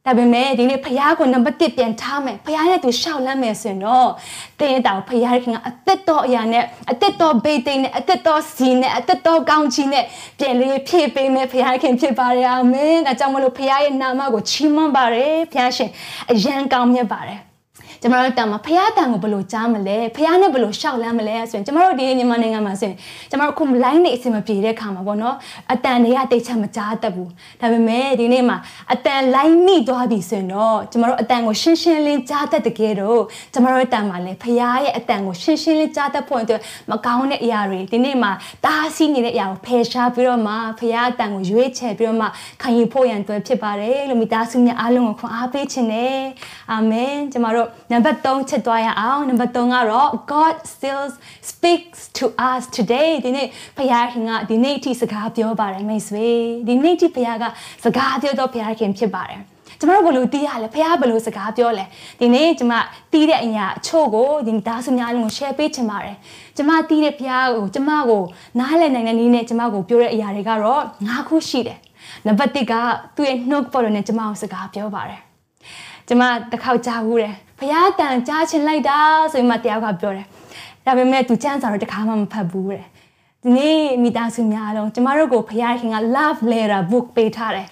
[0.08, 4.10] ဒါပေမဲ့ဒီနေ့ဖះကိုနံပါတ်1ပြန်ထားမယ်ဖះနဲ့သူရှောက်လန်းမယ်ဆိုရင်တော့
[4.60, 10.06] တင်းတောင်ဖះခင်ကအသက်တော်အရာနဲ့အသက်တော်ဘေးသိမ်းနဲ့အသက်တော်စီနဲ့အသက်တော်ကောင်းချီးနဲ့
[10.40, 15.90] ပြန်လေးဖြည့်ပေးမယ်ဖះခင်ဖြစ်ပါရအာမင်ဒါကြောင့်မလို့ဖះရဲ့နာမကိုချီးမွမ်းပါတယ်ဖះရှင်
[16.32, 17.40] အယံကောင်းမြတ်ပါတယ်
[18.02, 22.98] ကျမတို့တန်မှာဖះတန်ကိုဘယ်လိုကြားမလဲဖះနဲ့ဘယ်လိုရှောက်လန်းမလဲဆိုရင်ကျမတို့ဒီမြန်မာနိုင်ငံမှာဆိုရင်
[23.30, 25.36] ကျမတို့ခု line နေအဆင်မပြေတဲ့ခါမှာပေါ့နော်
[25.74, 27.32] အတန်တွေကတိတ်ချမကြားတတ်ဘူး
[27.62, 28.58] ဒါပေမဲ့ဒီနေ့မှာ
[28.94, 33.22] အတန် line မိသွားပြီဆိုရင်တော့ကျမတို့အတန်ကိုရှင်းရှင်းလင်းကြားတတ်တကယ်တော့
[33.54, 38.32] ကျမတို့တန်မှာလည်းဖះရဲ့အတန်ကိုရှင်းရှင်းလင်းကြားတတ်ဖို့အတွက်မကောင်းတဲ့အရာတွေဒီနေ့မှာ
[38.66, 42.28] တားဆီးနေတဲ့အရာကိုဖယ်ရှားပြီးတော့မှဖះအတန်ကိုရွေးချယ်ပြီးတော့မှ
[42.62, 46.20] ခံယူဖို့ရန်အတွက်ဖြစ်ပါတယ်လို့မိသားစုများအားလုံးကိုခွန်အားပေးခြင်းနဲ့
[46.72, 51.04] အာမင်ကျမတို့နံပါတ်3ချက်သွားရအောင်နံပါတ်3ကတော့ God still
[51.52, 56.28] speaks to us today ဒီနေ့ဘုရားခင်ကဒီနေ့အထိစကားပြောပါတယ်မိတ်ဆွေ
[56.68, 57.46] ဒီနေ့အထိဘုရားက
[57.84, 59.42] စကားပြောတော့ဘုရားခင်ဖြစ်ပါတယ်
[59.80, 61.86] ကျမတို့ဘလို့တီးရလဲဖះဘလို့စကားပြောလဲ
[62.20, 62.74] ဒီနေ့ကျမ
[63.12, 66.16] တီးတဲ့အရာအချို့ကိုဒီသားစုများလုံးကို share ပေးချင်ပါတယ်
[66.58, 68.24] ကျမတီးတဲ့ဖះကိုကျမကို
[68.60, 71.80] နားလည်နိုင်တဲ့နည်းနဲ့ကျမကိုပြောတဲ့အရာတွေကတော့၅ခုရှိတယ်
[72.26, 72.74] နံပါတ်1က
[73.16, 75.25] သူ့ရဲ့နှုတ်ပေါ်တော့နဲ့ကျမကိုစကားပြောပါတယ်
[76.08, 79.00] ကျမတစ်ခေါက်ကြားဘူးတယ်ဘုရားတန်ကြားချင်လိုက်တာ
[79.34, 80.26] ဆိုပြီးမှတယောက်ကပြောတယ်
[80.86, 82.84] ဒါပေမဲ့သူကျမ်းစာတော့တခါမှမဖတ်ဘူးတဲ့
[83.46, 87.68] ဒီနေ့မိသားစုများလုံးကျမတို့ကိုဖခင်က love letter book ပေးထားတယ်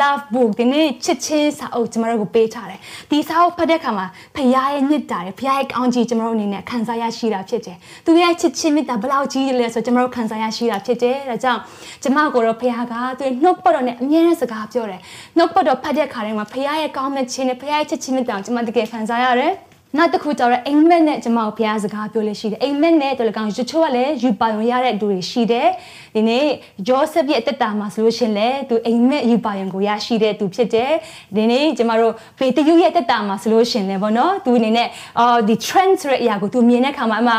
[0.00, 2.80] love book ဒီနေ့ချစ်ချင်းစာအုပ်ကျမတို့ကိုပေးထားတယ်
[3.10, 11.60] ဒီစာအုပ်ဖတ်တဲ့အခါမှာဖခင်ရဲ့မြတ်တာတွေဖခင်ရဲ့ကောင်းချီးကျမတို့အနေနဲ့ခံစားရရှိတာဖြစ်တယ်သူရဲ့ချစ်ချင်းမြတ်တာဘလောက်ကြီးလဲဆိုကျမတို့ခံစားရရှိတာဖြစ်တယ်ဒါကြောင့်
[12.02, 15.00] ကျမကိုတော့ဖခင်ကသူနှုတ်ပတ်တော်နဲ့အမြဲတမ်းစကားပြောတယ်
[15.36, 19.52] နှုတ်ပတ်တော်ဖတ်တဲ့အခါတိုင်းမှာဖခင်ရဲ့ကောင်းမြတ်ခြင်းနဲ့ဖခင်ရဲ့ချစ်ချင်းမြတ်တာကိုကျမတကယ်ခံစားရတယ်
[19.98, 25.68] နောက်တစ်ခုကျတော့အိမ်မက်နဲ့ကျမတို့ဘုရားစကားပြောလို့ရှိတယ်အိမ်မက်နဲ့တော်လကောင်ယူချိုးကလည်းယူပါယုံရတဲ့သူတွေရှိတယ်
[26.14, 26.46] ဒီနေ့
[26.86, 30.92] ဂျောဆက်ရဲ့အသက်တာမှာဆိုလို့ရှင်လေသူအိမ်မက်ယူပါယုံကိုရရှိတဲ့သူဖြစ်တယ်
[31.36, 37.34] ဒီနေ့ကျမတို့ပေတယူရဲ့အသက်တာမှာဆိုလို့ရှင်လေပေါ့နော်သူအနေနဲ့အော်ဒီ trend ဆိုတဲ့အရာကိုသူမြင်တဲ့အခါမှာအမှ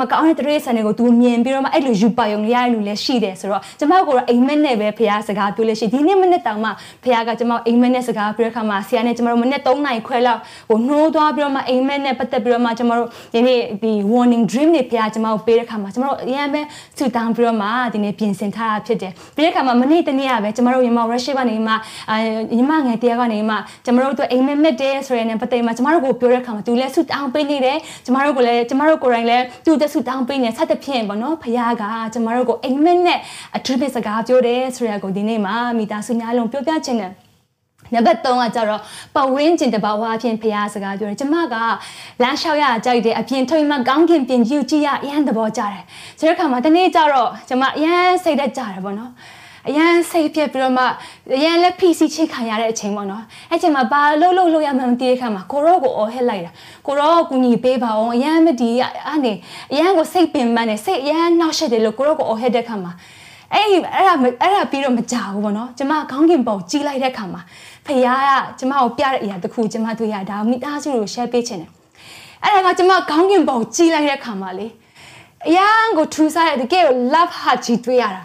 [0.00, 6.70] မကောင်းတဲ့တရေဆန်တွေကိုသူမြင်ပြီးတော့မှအဲ့လိုယူပါယုံရတဲ့လူလည်းရှိတယ်ဆိုတော့ကျမတို့ကတော့အိမ်မက်နဲ့ပဲဘုရားစကားပြောလို့ရှိဒီနေ့မနေ့တောင်မှ
[7.04, 16.60] ဘုရားကကျမတို့အိမ်မက်နဲ့စကားပြောတဲ့အခါမှာဆရာနဲ့ကျမတို့မနေ့3နိုင်ခွဲလောက်ဟိုနှိုးသွားပြီးတော့မှအိမ်မက်နဲ့ပတ်သက်ပြီးတော့မှကျမတို့ဒီနေ့ဒီ warning dream တွေဖခင်ကျမတို့ပေးတဲ့ခါမှာကျမတို့အရင်ပဲ
[16.98, 21.72] ဆူတောင်းပြီးတော့မှဒီနေ့ပြင်ဆင်ထားတာဖြစ်တယ်ပြီးတဲ့ခါမှာမနေ့တနေ့ကပဲကျမတို့ညီမ worship ကနေမှ
[22.10, 22.16] အာ
[22.56, 33.18] ညီမငယ်တရားကနေမှကျမတို့တို့အိမ်မက်မက်တယ်ဆိုရတဲ့ပတ်သက်မှာကျမတို့ကိုပြောတဲ့ခါမှာသူလည်းဆူတောင်းပေးနေတယ်ကျမတို့ကိုလည်းကျမတို့ကိုယ်တိုင်လည်းသူတက်ဆူတောင်းပေးနေဆက်တဲ့ဖြစ်ပေါ့နော်ဖခင်ကကျမတို့ကိုအိမ်မက်နဲ့
[33.56, 37.23] အထူးဖြစ်စကားပြောတယ်ဆိုရကိုဒီနေ့မှာမိသားစုများလုံးပြောပြချင်တယ်
[37.94, 38.80] နံပါတ်3ကကြတော့
[39.14, 41.54] ပဝင်းကျင်တဘာဝအဖြစ်ဖျားစကားပြောတယ်ကျမက
[42.22, 45.84] လမ်းလျှောက်ရကြိုက်တယ်အပြင်ထုတ်မှကောင်းကင်ပြင်ယူကြည့်ရအရန်သဘောကျတယ်
[46.18, 49.12] ဆိုတဲ့အခါမှာတနေ့ကျတော့ကျမအရန်စိတ်သက်ကြတယ်ပေါ့နော်
[49.68, 50.84] အရန်စိတ်ပြက်ပြီးတော့မှ
[51.36, 56.52] အရန်လက် PC ချိတ်ခံရတဲ့အချိန်ပေါ့နော်အဲ့ချိန်မှာဘာလို့လို့လို့ရမှန်းမသိတဲ့ခါမှာကိုရောကိုအော်ဟစ်လိုက်တာ
[56.86, 58.70] ကိုရောကူညီပေးပါအောင်အရန်မဒီ
[59.06, 59.32] အဲ့နေ
[59.72, 62.92] အရန်ကိုစိတ်ပင်ပန်းနေစိတ်အရန်နှောက်ရှက်တယ်လို့ကိုရောကိုအော်ဟစ်တဲ့ခါမှာ
[63.54, 67.40] အဲ့ဒီအဲ့ဒါအဲ့ဒါပြီးတော့မကြောက်ဘူးပေါ့နော်ကျမခေါင်းကင်ပေါ်ကြီးလိုက်တဲ့ခါမှာ
[67.86, 68.08] ဖခင်က
[68.58, 71.70] ကျမကိုပြတဲ့အရာတစ်ခုကျမတွေ့ရဒါမိသားစုကို share ပေးချင်တယ်
[72.42, 74.66] အဲ့ဒါကကျမခေါင်းကင်ပေါ်ကြီးလိုက်တဲ့ခါမှာလေ
[75.48, 78.22] အရန်ကိုထူဆားတဲ့တကယ်ကို love heart ကြီးတွေ့ရတာ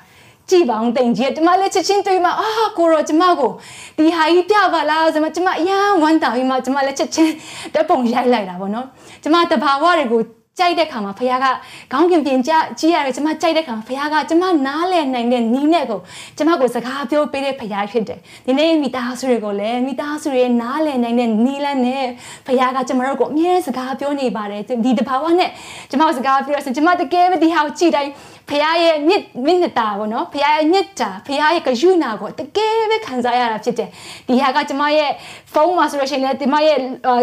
[0.49, 3.51] ကြည်ပါအောင်တင်ကြီးကျမလည်းချက်ချင်းတွေ့မှအာကိုရောကျမကို
[3.97, 7.33] ဒီဟာကြီးပြပါလားဆိုမှကျမအရန်ဝမ်းတာပြီးမှကျမလည်းချက်ချင်း
[7.73, 8.87] တက်ပုံရိုက်လိုက်တာပေါ့နော်
[9.23, 10.21] ကျမတဘာဝတွေကို
[10.59, 11.45] ကြိုက်တဲ့ခါမှာဖခင်က
[11.91, 15.99] ခေါင်းကင်ပြင်ကြကြီးရတယ်ကျမကြိုက်တဲ့ခါမှာဖခင်ကကျမနားလည်နိုင်တဲ့နီးနဲ့ကို
[16.37, 22.05] ကျမကိုစကားပြောပေးတဲ့ဖခင်ဖြစ်တယ်ဒီနေ့မိသားစုတွေကိုလည်းမိသားစုတွေနားလည်နိုင်တဲ့နီးလန်းနဲ့
[22.45, 25.49] ဖခင်ကကျမတို့ကိုအမြဲစကားပြောနေပါတယ်ဒီတဘာဝနဲ့
[25.89, 28.11] ကျမကိုစကားပြောရဆိုကျမတကယ်ပဲဒီဟာကိုကြည့်တိုင်း
[28.49, 33.89] ဖခင်ရဲ့မြစ်မြင့်တာပေါ့နော်ဖခင်ရဲ့မြစ်တာဖခင်ရဲ့ကယူနာကိုတကယ်ပဲခံစားရတာဖြစ်တယ်
[34.27, 35.11] ဒီဟာကကျမရဲ့
[35.53, 36.77] ဖုန်းမှာဆိုလို့ရှိရင်လည်းဒီမရဲ့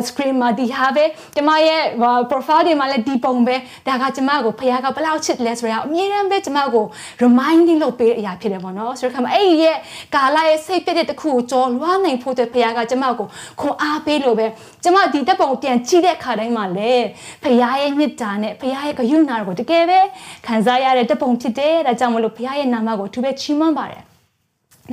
[0.09, 1.05] screen မှာဒီဟာပဲ
[1.37, 1.83] ကျမရဲ့
[2.31, 3.57] profile တွေမှာလည်းဒီပုံပဲ
[3.89, 6.85] ဒါကကျမကိုဖခင်ကဘလောက်ချစ်လဲဆိုတော့အမြဲတမ်းပဲကျမကို
[7.23, 9.77] reminding လုပ်ပေးတဲ့အရာဖြစ်တယ်ပေါ့နော်ဆိုတော့ခါမှာအဲ့ဒီရဲ့
[10.15, 13.27] ကာလာရဲ့စိတ်ပြတဲ့တခုကိုကြော်လွှားနိုင်ဖို့အတွက်ဖခင်ကကျမကို
[13.61, 14.47] ခွန်အားပေးလို့ပဲ
[14.85, 17.07] ကျမဒီတက်ပုံပြန်ကြည့်တဲ့ခါတိုင်းမှာလည်း
[17.43, 20.01] ဖခင်ရဲ့မြစ်တာနဲ့ဖခင်ရဲ့ကယူနာကိုတကယ်ပဲ
[20.47, 24.05] ခံစားရတဲ့တပုံဖြစ်တယ်ဒါကြောင့်မလို့ဘုရားရဲ့နာမကိုအထူးပဲချီးမွမ်းပါတယ်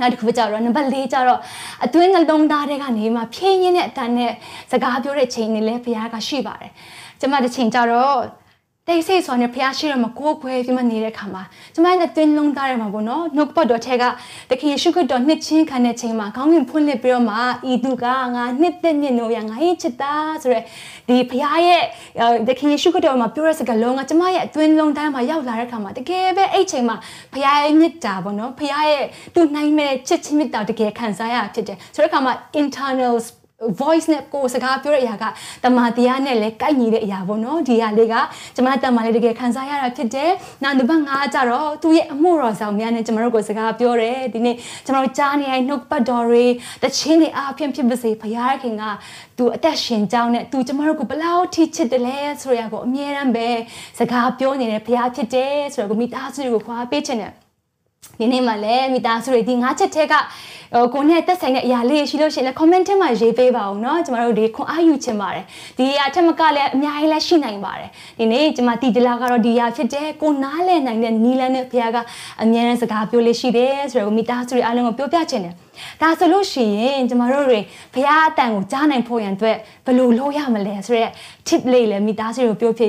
[0.00, 1.40] နောက်တစ်ခုကြတော့နံပါတ်၄ကြတော့
[1.84, 4.32] အတွင်းနှလုံးသားတွေကနေမှဖြင်းရင်းတဲ့အတန်နဲ့
[4.70, 6.72] စကားပြောတဲ့ချိန်တွေလည်းဘုရားကရှိပါတယ်။
[7.20, 8.44] ကျမတစ်ချိန်ကြတော့
[8.88, 11.42] တိတ်ဆိတ်ဆိုနေဖះရှိရမကိုးခွဲပြီးမှနေတဲ့ခါမှာ
[11.74, 14.04] ကျမနဲ့တွင်းလုံးသားရမှာပေါ့နော်နှုတ်ပတ်တော်ထဲက
[14.50, 17.36] တခင်ရှုခတ်တော်နှစ်ချင်းခံတဲ့ချိန်မှာခေါင်းငင်ဖွင့်လှစ်ပြီးတော့မှ
[17.70, 20.60] ဤသူကငါနှစ်သက်မြင့်လို့ရငါရဲ့ချစ်သားဆိုရဲ
[21.08, 21.82] ဒီဖះရဲ့
[22.48, 26.96] တခင်ရှုခတ်တော်မှာပြောတဲ့စကားလုံးကကျမရဲ့အတွင်းလုံးသားမှာရောက်လာတဲ့ခါမှာတကယ်ပဲအဲ့ချိန်မှာ
[27.32, 33.14] ဖះရဲ့မြစ်တာပေါ့နော်ဖះရဲ့သူ့နိုင်မဲ့ချစ်ချင်းမြစ်တာတကယ်ခံစားရဖြစ်တယ်ဆိုတဲ့ခါမှာ internal
[33.80, 35.24] voice နဲ့ကိုယ်စကားပြောတဲ့အရာက
[35.64, 38.14] တမန်တရားနဲ့လည်းကိုက်ညီတဲ့အရာပေါ့နော်ဒီဟာလေးက
[38.54, 40.30] ကျွန်မတမန်လေးတကယ်ခံစားရတာဖြစ်တယ်
[40.62, 46.44] နောက်နံပါတ်5ကျတော့သူ့ရဲ့အမှုတော်ဆောင်များနဲ့ကျွန်တော်တို့ကိုစကားပြောတယ်ဒီနေ့ကျွန်တော်ကြားနေရနှုတ်ပတ်တော်တွေ
[46.82, 48.82] တခြင်းတွေအားဖြင့်ဖြစ်ပါစေဘုရားခင်က
[49.38, 53.48] သူအသက်ရှင်ကြောင်းနဲ့သူကျွန်တော်တို့ကိုဘလောက်ထိချစ်တယ်လဲဆိုရကိုအမြဲတမ်းပဲ
[53.98, 57.43] စကားပြောနေတဲ့ဘုရားဖြစ်တယ်ဆိုတော့ကိုမိသားစုတွေကိုခွာပေးခြင်းနဲ့
[58.20, 60.14] ဒီနေ့မှလည်းမိသားစုတွေဒီငါးချက်ထဲက
[60.74, 65.44] ဟိုကိုနဲ့သက်ဆိုင်တဲ့အရာလေးရှိလို့ရှိရင်လည်း comment ထဲမှာရေးပေးပါအောင်เนาะကျမတို့ဒီခွန်အားယူချင်ပါတယ်
[65.78, 71.98] ဒီအရာထက်မကလည်းအများကြီးလည်းရှိနိုင်ပါတယ်ဒီနေ့ကျမတီတလာကတော့ဒီအရာဖြစ်တဲ့ကိုနားလည်နိုင်တဲ့နီလန်းနဲ့ဘုရားက
[72.42, 75.54] အမြဲတမ်းစကားပြောလေးရှိတယ်ဆိုတော့မိသားစုတွေအားလုံးကိုပြောပြချင်တယ်
[76.02, 77.60] ဒါဆိုလို့ရှိရင်ကျမတို့တွေ
[77.94, 79.56] ဘုရားအတန်ကိုကြားနိုင်ဖို့ရန်အတွက်
[79.86, 81.12] ဘယ်လိုလုပ်ရမလဲဆိုတော့
[81.48, 82.82] tip လေးလည်းမိသားစုကိုပြောပြ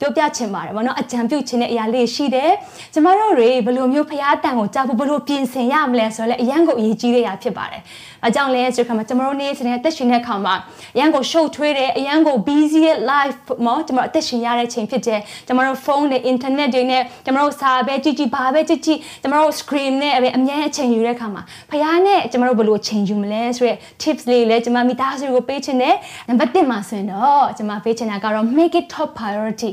[0.00, 2.50] ပြောပြချင်ပါတယ်ဗောနော်အကြံပြုချင်တဲ့အရာလေးရှိတယ်
[2.94, 7.82] ကျမတို့တွေဘယ်လိုမျိုးဘုရားအတန်ကိုကြားဖို့ဘယ်လိုပြင်ဆင်ရမလဲဆိုတော့လည်းအရန်ကိုအရေးကြီးတဲ့အရာဖြစ်ပါတယ်
[8.26, 10.54] အကြောင်းလဲဆိုခါမှာကျမတို့နေ့စဉ်အသက်ရှင်တဲ့ခါမှာ
[10.94, 25.96] အရန်ကို show ထွေးတယ်အရန်ကို busy life မောကျမတို့အသက်ရှင်ရတဲ့ချိန်ဖြစ်တယ်ကျမတို့ဖုန်းနဲ့ internet တွေနဲ့ကျမတို့စာပဲကြည့်ကြည့်ဘာပဲကြည့်ကြည့်ကျမတို့ screen နဲ့အများအချိန်ယူတဲ့ခါမှာဖခင်နဲ့ကျမတို့ဘယ်လိုချိန်ယူမလဲဆိုရက် tips လေးလည်းကျမမိသားစုကိုပေးချင်တယ်
[26.28, 29.72] နံပါတ်1မှာဆိုရင်တော့ကျမပေးချင်တာကတော့ make it top priority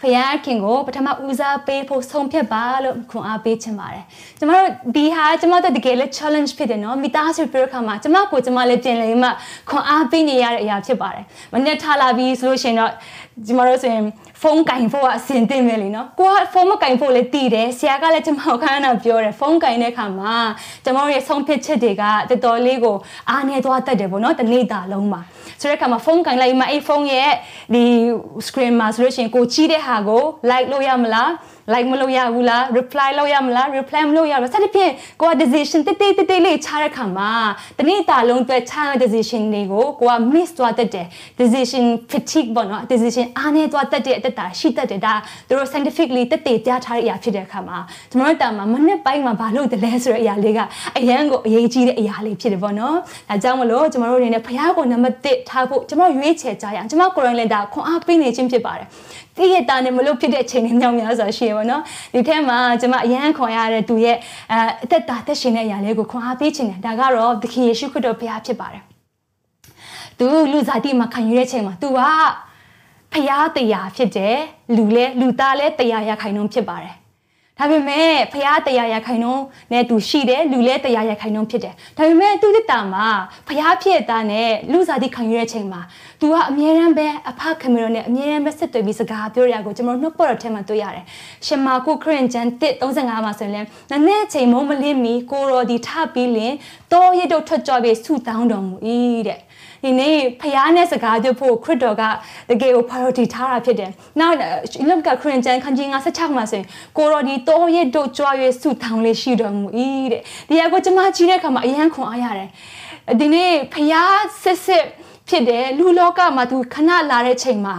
[0.00, 4.04] ဖယားခင်ကိုပထမဦးစားပေးဖို့ဆုံးဖြတ်ပါလို့ခွန်အားပေးချင်ပါတယ်
[4.38, 9.28] ကျမတို့ဒီဟာကျမတို့တကယ်လဲ challenge ဖြစ်တယ်နော်မိသားစုပြောခါမှာကျမကိုကျမလည်းပြင်လေမှ
[9.70, 12.92] ခွန်အားပေးနေရတဲ့အရာဖြစ်ပါတယ်မနေ့ထားလာပြီးဆိုလို့ရှိရင်တော့
[13.44, 14.04] ကျမတို့ဆိုရင်
[14.42, 20.34] ဖုန်းကင်ဖို့ကအဆင်သင့်ပဲလीနော်ကိုကဖုန်းမကင်ဖို့လည်းတည်တယ်ဆရာကလည်းကျမကိုခဏခဏပြောတယ်ဖုန်းကင်တဲ့ခါမှာ
[20.84, 22.96] ကျမတို့ရဲ့ဆုံးဖြတ်ချက်တွေကတော်တော်လေးကို
[23.30, 25.20] အားနေသွားတတ်တယ်ပေါ့နော်တနေ့တာလုံးမှာ
[25.60, 27.30] ဆိုတဲ့အခါမှာဖုန်းကင်လိုက်မှအဲ့ဖုန်းရဲ့
[27.74, 27.84] ဒီ
[28.46, 31.30] screen မှာဆိုလို့ရှိရင်ကိုကြီးတဲ့ဟာကို like လုပ်ရမလား
[31.72, 37.30] like မလုပ်ရဘူးလား reply လုပ်ရမလား reply မလုပ်ရဘူးစသဖြင့်ကိုက decision တိတိတိတိလေးချတဲ့ခါမှာ
[37.78, 41.06] တနေ့တာလုံးအတွက်ချတဲ့ decision တွေကိုကိုက miss သွားတတ်တယ်
[41.40, 45.14] decision fatigue ပေါ့နော် decision အားနေသွားတတ်တဲ့အတ္တရှိတတ်တယ်ဒါ
[45.48, 47.78] သူတို့ scientifically တက်တည်ပြထားတဲ့အရာဖြစ်တဲ့အခါမှာ
[48.10, 50.60] ကျွန်တော်တို့တာမှာမနစ်ပိုင်းမှာဘာလို့တလဲဆိုတဲ့အရာလေးက
[50.98, 52.96] အရန်ကိုအရေးကြီးတဲ့အရာလေးဖြစ်တယ်ပေါ့နော်
[53.28, 58.86] ဒါကြောင့်မလို့ကျွန်တော်တို့အနေနဲ့ဖះကိုနံပါတ်1ထားဖို့ကျွန်တော်ရွေးချယ်ကြရအောင်ကျွန်တော်ကိုရိုင်းလင်ဒါခွန်အားပေးနေခြင်းဖြစ်ပါတယ်
[59.36, 61.82] တည့်ရတာနဲ့မလို့ဖြစ်တဲ့အချိန်တွေမြောက်များစွာရှိရပါတော့
[62.14, 64.16] ဒီထဲမှာကျွန်မအရန်ခွန်ရတဲ့သူရဲ့
[64.52, 68.82] အဲအသက်တာသက်ရှင်တဲ့အရာလေးကိုခွန်အားပေးခြင်းတယ်ဒါကတော့သခင်ယေရှုခရစ်တော်ဘုရားဖြစ်ပါတယ်
[70.18, 72.00] သူလူစားတိမှာခံယူတဲ့ချိန်မှာသူက
[73.12, 74.36] ဖျားတရားဖြစ်တယ်
[74.76, 76.94] လူလဲလူသားလဲတရားရခိုင်နှုန်းဖြစ်ပါတယ်
[77.58, 83.06] ဒါပေမဲ့ဖះတရားရခိုင်နှုန်းနဲ့သူရှိတယ်လူလဲတရားရခိုင်နှုန်းဖြစ်တယ်ဒါပေမဲ့သူတစ်တာမှာ
[83.48, 85.80] ဖះဖြစ်တာနဲ့လူစားတိခံရတဲ့ချိန်မှာ
[86.20, 91.04] သူကအမြဲတမ်းပဲအဖခမီရိုနဲ့အမြဲတမ်းပဲဆက်သွယ်ပြီးစကားပြောရတာကိုကျွန်တော်နှုတ်ပေါ်တဲ့ထဲမှာတွေ့ရတယ်
[91.46, 96.54] ရှင်မာကုခရင်ဂျန်135မှာဆိုရင်လည်းနည်းနည်းချိန်မုံမလင်းမီကိုရောဒီထပြီးလင်
[96.92, 98.74] တောရစ်တို့ထွက်ကြွပြီးဆူတောင်းတော်မူ၏
[99.28, 99.40] တဲ့
[99.86, 102.02] ဒီနေ့ဖျားနဲ့စကားပြောဖို့ခရစ်တော်က
[102.50, 104.36] တကယ်ကို priority ထားတာဖြစ်တယ်။နောက်
[104.88, 109.66] လောက်ကခရင်ကျန်ခန်းကြီး56မှာဆိုရင်ကိုရော်ဒီတောရစ်တို့ကြွားရွေးဆုတောင်းလေးရှိတော်မူ၏
[110.12, 112.48] တဲ့။ဒီအကိုကျမကြီးတဲ့အခါမှာအယံခွန်အားရတယ်။
[113.20, 114.84] ဒီနေ့ဖျားစစ်စစ်
[115.28, 117.76] ဖြစ်တယ်လူလောကမှာ तू ခဏလာတဲ့ချိန်မှာ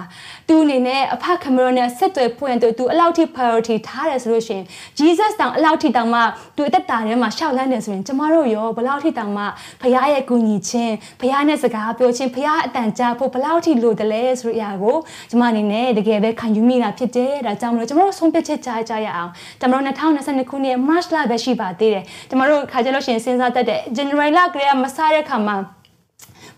[0.47, 4.65] तू အနေနဲ့အဖကင်မရာနဲ့ဆက်သွယ်ဖွင့်သူ तू အလောက်ထိ priority ထားတယ်ဆိုလို့ရှိရင်
[4.99, 6.21] Jesus တောင်အလောက်ထိတောင်မှ
[6.55, 9.43] तू အသက်တာထဲမှာရှောက်လန်းတယ်ဆိုရင်ကျမတို့ရောဘလောက်ထိတောင်မှ
[9.81, 14.97] ဘုရားရဲ့ကူညီခြင်းဘုရားနဲ့စကားပြောခြင်းဘုရားအတန်ကြားဖို့ဘလောက်ထိလိုတယ်လဲဆိုတဲ့အရာကို
[15.29, 25.76] ကျမအနေနဲ့တကယ်ပဲခံယူမိတာဖြစ်တယ်ဒါကြောင့်မလို့ကျမတို့ဆုံးဖြတ်ချက်ကြားကြရအောင်ကျမတို့2022ခုနှစ် March လပဲရှိပါသေးတယ်ကျမတို့ခါကြလို့ရှိရင်စဉ်းစားတတ်တဲ့ January လကလေးကမစတဲ့ခါမှာ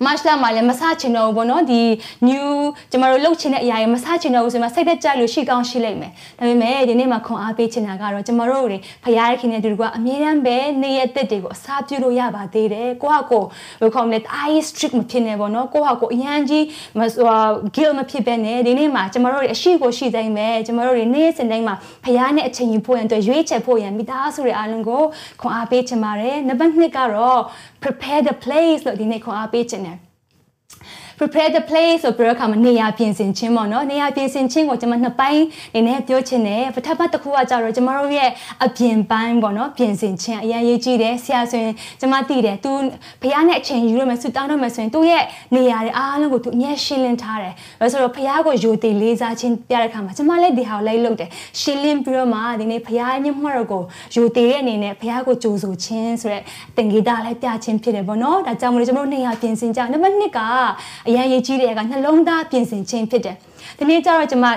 [0.05, 1.81] March လမှာလည်းမဆချင်တော့ဘူးပေါ့နော်ဒီ
[2.27, 2.49] new
[2.91, 13.43] ကျမတို့လှုပ်ချင်တဲ့အရာတွေမဆချင်တော့ဘူးဆိုမှစိတ်သက်ကြလို့ရှိကောင်းရှိလိမ့်မယ်ဒါပေမဲ့ဒီနေ့မှာခွန်အားပေးချင်တာကတော့ကျမတို့တွေဖရားရခင်တဲ့သူကအမြဲတမ်းပဲနေရတဲ့တွေကိုအစားပြုလို့ရပါသေးတယ်ကိုဟာကို
[13.81, 16.65] ဘယ်ခေါမလဲ eye strict မဖြစ်နေပေါ့နော်ကိုဟာကိုအရန်ကြီး
[16.99, 17.33] မဟို
[17.75, 25.03] guilt မဖြစ်ပဲနဲ့ဒီနေ့မှာကျမတို့တွေအရှိကိုရှိတိုင်းပဲကျမတို့တွေနေ့စဉ်တိုင်းမှာဖရားနဲ့အချိန်ယူဖို့ရန်အတွက်ရွေးချယ်ဖို့ရန်မိသားစုတွေအားလုံးကို
[25.41, 27.41] ခွန်အားပေးချင်ပါတယ်နံပါတ်2ကတော့
[27.83, 29.88] prepare the place လို့ဒီနေ့ခွန်အားပေးချင်တယ်
[31.19, 38.29] prepare the place ဆိုပြီးတော့ခါမှာနေရာပြင်ဆင်ခြင်းပေါ့နော်နေရာပြင်ဆင်ခြင်းကိုကျွန်မနှစ်ပိုင်းနေနဲ့ပြောချင်တယ်ပထမတစ်ခုကကြတော့ကျွန်မတို့ရဲ့
[38.65, 42.71] အပြင်ပိုင်းပေါ့နော်ပြင်ဆင်ခြင်းအရင်ရေးကြည့်တယ်ဆရာဆိုရင်ကျွန်မသိတယ်သူ
[43.21, 45.23] ဘုရားနဲ့အချိန်ယူရမယ်ဆူတောင်းရမယ်ဆိုရင်သူ့ရဲ့
[45.55, 51.29] နေရာတွေအားလုံးကိုသူအမြဲရှင်းလင်းထားတယ်ဘာလို့ဆိုတော့ဘုရားကိုယိုသေးလေးစားခြင်းပြတဲ့ခါမှာကျွန်မလည်းဒီဟာကိုလိုက်လုပ်တယ်
[51.61, 53.83] ရှင်းလင်းပြီးတော့မှဒီနေ့ဘုရားညှမှတ်တော်ကို
[54.15, 56.43] ယိုသေးတဲ့အနေနဲ့ဘုရားကိုကြိုဆိုခြင်းဆိုတဲ့
[56.77, 60.39] သင်္ကေတလည်းပြခြင်းဖြစ်တယ်ပေါ့နော်ဒါကြောင့်မလို့ကျွန်တော်တို့နေရာပြင်ဆင်ကြနံပါတ်1က
[61.07, 63.37] အရန်ရေးကြီးတဲ့ကနှလုံးသားပြင်ဆင်ခြင်းဖြစ်တယ်
[63.77, 64.47] ဒီနေ့ကျတော့ကျွန်မ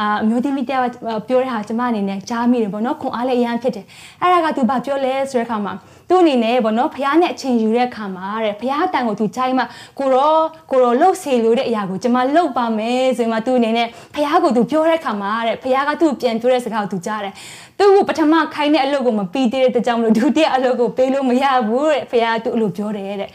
[0.00, 0.90] အာအမျိုးသမီးတယောက်
[1.28, 3.84] ပြောတဲ့ဟာကျွန်မအနေနဲ့ကြားမိတယ်ပေါ့နော်ခွန်အားလည်းအရန်ဖြစ်တယ်
[4.22, 5.72] အဲ့ဒါကသူဘာပြောလဲဆိုတဲ့အခါမှာ
[6.08, 9.64] သူ့အနေနဲ့ပေါ့နော်ဖះနဲ့အချိန်ယူတဲ့အခါမှာတဲ့ဖះတန်ကိုသူကြိုက်မှ
[9.98, 10.36] ကိုရော
[10.70, 17.34] ကိုရောလှုပ်စေလို့တဲ့အရာကိုကျွန်မလှုပ်ပါမယ်ဆိုမှသူ့အနေနဲ့ဖះကိုသူပြောတဲ့အခါမှာတဲ့ဖះကသူ့ပြန်ပြောတဲ့စကားကိုသူကြားတယ်
[17.78, 23.30] သူ့ကိုပထမခိုင်းတဲ့အလုပ်ကိုမပြီးသေးတဲ့ကြောင့်မလို့ဒုတိယအလုပ်ကိုပေးလို့မရဘူးတဲ့ဖះကသူ့အလုပ်ပြောတယ်တဲ့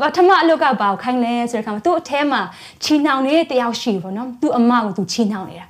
[0.00, 2.40] ပထမအလုပ်ကဘာကိုခိုင်းလဲဆိုတဲ့အခါမှာသူ့အထဲမှာ
[2.82, 5.66] ချီနှောင်နေတဲ့တယောက်ရှိပေါ့နော်သူ့အမကိုသူချီနှောင်နေတာ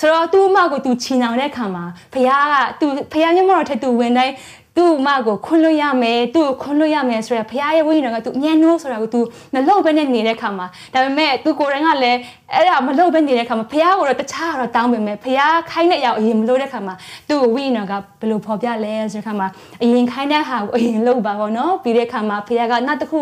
[0.00, 4.34] ဆိုတော့သူ့အမကိုသူချီနှောင်တဲ့အခါမှာဖះကသူဖះမျက်မှောက်ထက်သူဝင်တိုင်း
[4.76, 9.20] သူ့မကိုခွန်းလို့ရမယ်သူ့ကိုခွန်းလို့ရမယ်ဆိုရယ်ဘုရားရဲ့ဝိညာဉ်ကသူအမြန်နိုးဆိုတာကို तू
[9.54, 12.18] မလုပ်ဘဲနဲ့နေတဲ့ခါမှာဒါပေမဲ့ तू ကိုယ်တိုင်ကလည်း
[12.54, 16.94] အဲ့ဒါမလုပ်ဘဲနေတဲ့ခါမှာဘုရားကိုတော့တခြားတော့တောင်းပင်မယ်ဘုရားခိုင်းတဲ့အရာအရင်မလုပ်တဲ့ခါမှာ
[17.28, 19.48] သူ့ကိုဝိညာဉ်ကဘယ်လိုဖော်ပြလဲဆိုတဲ့ခါမှာ
[19.82, 23.20] အရင်ခိုင်းတဲ့ဟာကိုအရင်လုပ်ပါပေါ့နော်ပြီးတဲ့ခါမှာဘုရားကနောက်တစ်ခု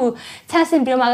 [0.50, 1.08] ဆန့်စင်ပြီးတော့မှ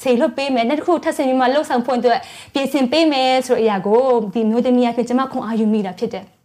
[0.00, 2.20] ဆေလွတ်ပေးမယ်နောက်တစ်ခုထပ်ဆင်ပြီးမှလှုပ်ဆောင်ဖွင့်အတွက်
[2.54, 4.00] ပြင်ဆင်ပေးမယ်ဆိုတဲ့အရာကို
[4.34, 6.26] ဒီမျိုးသမီးအဖြစ်ကျွန်မခွန်အားယူမိတာဖြစ်တယ်။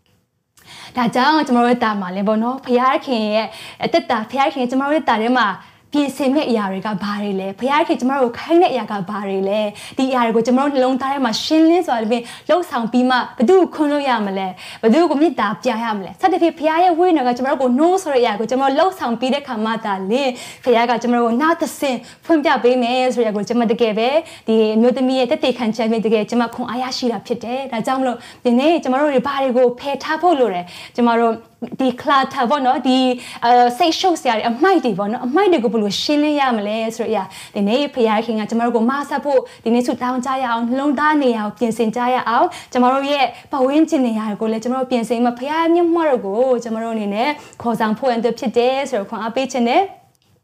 [0.98, 2.68] ဒါကြောင့်ကျွန်တော်တို့တာမှာလဲပေါ့နော်ဖ
[3.06, 3.48] ခင်ရဲ့
[3.84, 5.48] အသက်တာဖခင်ကျွန်တော်တို့တာထဲမှာ
[5.96, 9.62] ပြင်ဆင်တဲ့အရာတွေကဘာတွေလဲဖခင်ခင်ကျမတို့ခိုင်းတဲ့အရာကဘာတွေလဲ
[9.98, 14.48] ဒီအရာတွေကိုကျမတို့နှလုံးသားထဲမှာရှင်းလင်းစွာဖြင့်လှုပ်ဆောင်ပြီးမှဘသူ့ကိုခွန်းလို့ရမလဲ
[14.84, 20.30] ဘသူ့ကိုမေတ္တာပြရမလဲစသဖြင့်ဖခင်ရဲ့ဝိညာဉ်ကကျမတို့ကိုနှိုးဆိုတဲ့အရာကိုကျမတို့လှုပ်ဆောင်ပြီးတဲ့ခါမှသာလင်
[20.64, 24.10] ဖခင်ကကျမတို့ကိုနာသစင်ဖွင့်ပြပေးမယ်ဆိုတဲ့အရာကိုကျမတကယ်ပဲ
[24.48, 31.34] ဒီမျိုးသမီးရဲ့တက်တေခံချက်ဖြင့်တကယ်ကျမခွန်အားရရှိတာဖြစ်တယ်ဒါကြောင့်မလို့ဒီနေ့ကျမတို့တွေဘာတွေကိုဖယ်ထားဖို့လိုတယ်ကျမတို့
[31.80, 32.98] ဒီ clutter ပေါ့နော်ဒီ
[33.46, 37.24] အဲစိတ်ရှုပ်စရာတွေအမိုက်တွေပေါ့နော်အမိုက်တွေကိုဘယ်လိုရှင်းလင်းရမလဲဆိုတော့အရာ
[37.56, 47.30] ဒီနေ့ဖခင်ခင်ကကျမတို့ကိုမဆတ်ဖို့ဒီနေ့ဆုတောင်းကြရအောင်နှလုံးသားနေရာကိုပြင်ဆင်ကြရအောင်ကျမတို့ရဲ့ပဝင်းကျင်နေရာကိုလည်းကျမတို့ပြင်ဆင်မှဖခင်မြတ်မတော်ကိုကျမတို့အနေနဲ့
[47.62, 49.82] ခေါ်ဆောင်ဖို့ရန်ဖြစ်တယ်ဆိုတော့ခွန်အားပေးခြင်းနဲ့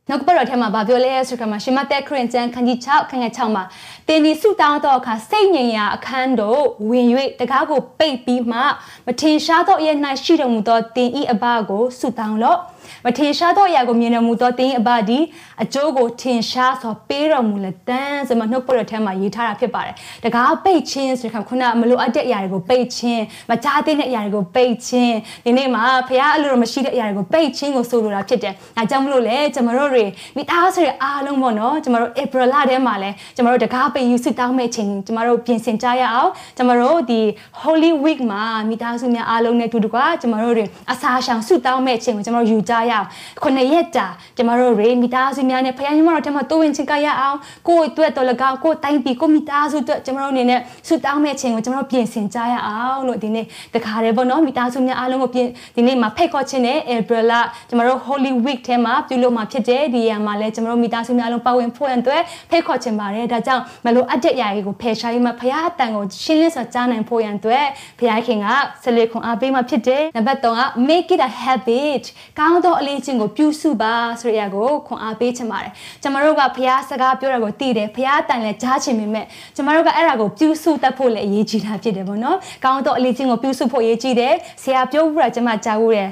[0.10, 3.64] နောက်ကပတ်တော်ထဲမှာဗာပြောလဲဆိုကမှာရှင်မသက်ခရင်ကျန်ခန်းကြီး6ခန်းငယ်6မှာ
[4.08, 7.08] တင်ဒီဆုတောင်းတော့အခါစိတ်ငြိမ်ရာအခန်းတို့ဝင်၍
[7.40, 8.60] တကားကိုပိတ်ပြီးမှ
[9.06, 12.60] မထင်ရှားသောအရဲ့၌ရှိတော်မူသောတင်ဤအဘကိုဆုတောင်းလော့
[13.06, 15.19] မထင်ရှားသောအရာကိုမြင်တော်မူသောတင်းအဘဒီ
[15.63, 30.06] အကျိုးကိုထင်ရှားစွာပေးတော်မူလက်တန်းဆိုမှနှုတ်ပေါ်တဲ့ထဲမှာရေးထားတာဖြစ်ပါတယ်။တကားပိတ်ခြင်းဆိုတဲ့ခါခုနမလိုအပ်တဲ့အရာတွေကိုပိတ်ခြင်းမကြားသိတဲ့အရာတွေကိုပိတ်ခြင်းဒီနေ့မှာဖခင်အလိုတော်မရှိတဲ့အရာတွေကိုပိတ်ခြင်းကိုဆိုလိုတာဖြစ်တယ်။ဒါကြောင့်မလို့လေကျမတို့တွေ
[30.38, 37.21] မိသားစုတွေအားလုံးပေါ့နော်ကျမတို့ April လထဲမှာလဲကျမတို့တကားပိတ်ယူစစ်တောင်းမဲ့ချိန်ကျမတို့ပြင်ဆင်ကြရအောင်ကျမတို့ဒီ
[37.62, 43.08] Holy Week မှာမိသားစုများအားလုံးနဲ့တူတူကကျမတို့တွေအစာရှောင်ဆုတောင်းမဲ့ချိန်ကိုကျမတို့ယူကြစားရအောင်
[43.44, 57.34] ခုနှစ်ရက်တာကျမတို့ရေမိသားစုများနဲ့ဖခင်ညီမတို့တမတိုးဝင်ချင်းကရအောင်ကိုယ့်အတွက်တော်လကောက်ကိုယ်တိုင်းပြည်ကိုမိသားစုအတွက်ကျမတို့အနေနဲ့ဆုတောင်းမဲ့ခြင်းကိုကျမတို့ပြင်ဆင်ကြရအောင်လို့ဒီနေ့တခါတည်းပေါ့နော်မိသားစုများအားလုံးကိုပြင်ဒီနေ့မှာဖိတ်ခေါ်ခြင်းနဲ့ April လ
[57.70, 67.65] ကျမတို့ Holy Week ထဲမှာပြုလုပ်မှာဖြစ်တယ်ဒီရမှာလဲကျမတို့မိသားစုများလုံးပါဝင်ဖို့အတွက်ဖိတ်ခေါ်ခြင်းပါတယ်ဒါကြောင့်မလို့အပ်တဲ့အရာတွေကိုဖယ်ရှားပြီးမှဖခင်အတန်ကိုရှင်းလင်းစွာကြားနိုင်ဖို့ရန်အတွက်
[68.00, 68.48] ဖခင်က
[68.84, 72.04] ဆက်လက်ခွန်အားပေးမှဖြစ်တယ်နံပါတ်3က make it a habit
[72.39, 86.10] ကောင်းသောအလေးချင်းကိုပြုစုပါဆိုတဲ့အရာကိုခွန်အားပေးချင်ပါတယ်ကျမတို့ကဖခင်စကားပြောတာကိုသိတယ်ဖခင်အတန်လည်းကြားချင်ပေမဲ့ကျမတို့ကအဲ့ဒါကိုပြုစုတတ်ဖို့လည်းအရေးကြီးတာဖြစ်တယ်ပေါ့နော်ကောင်းသောအလေးချင်းကိုပြုစုဖို့အရေးကြီးတယ်ဆရာပြောဖို့ကကျမကြားဖို့တယ်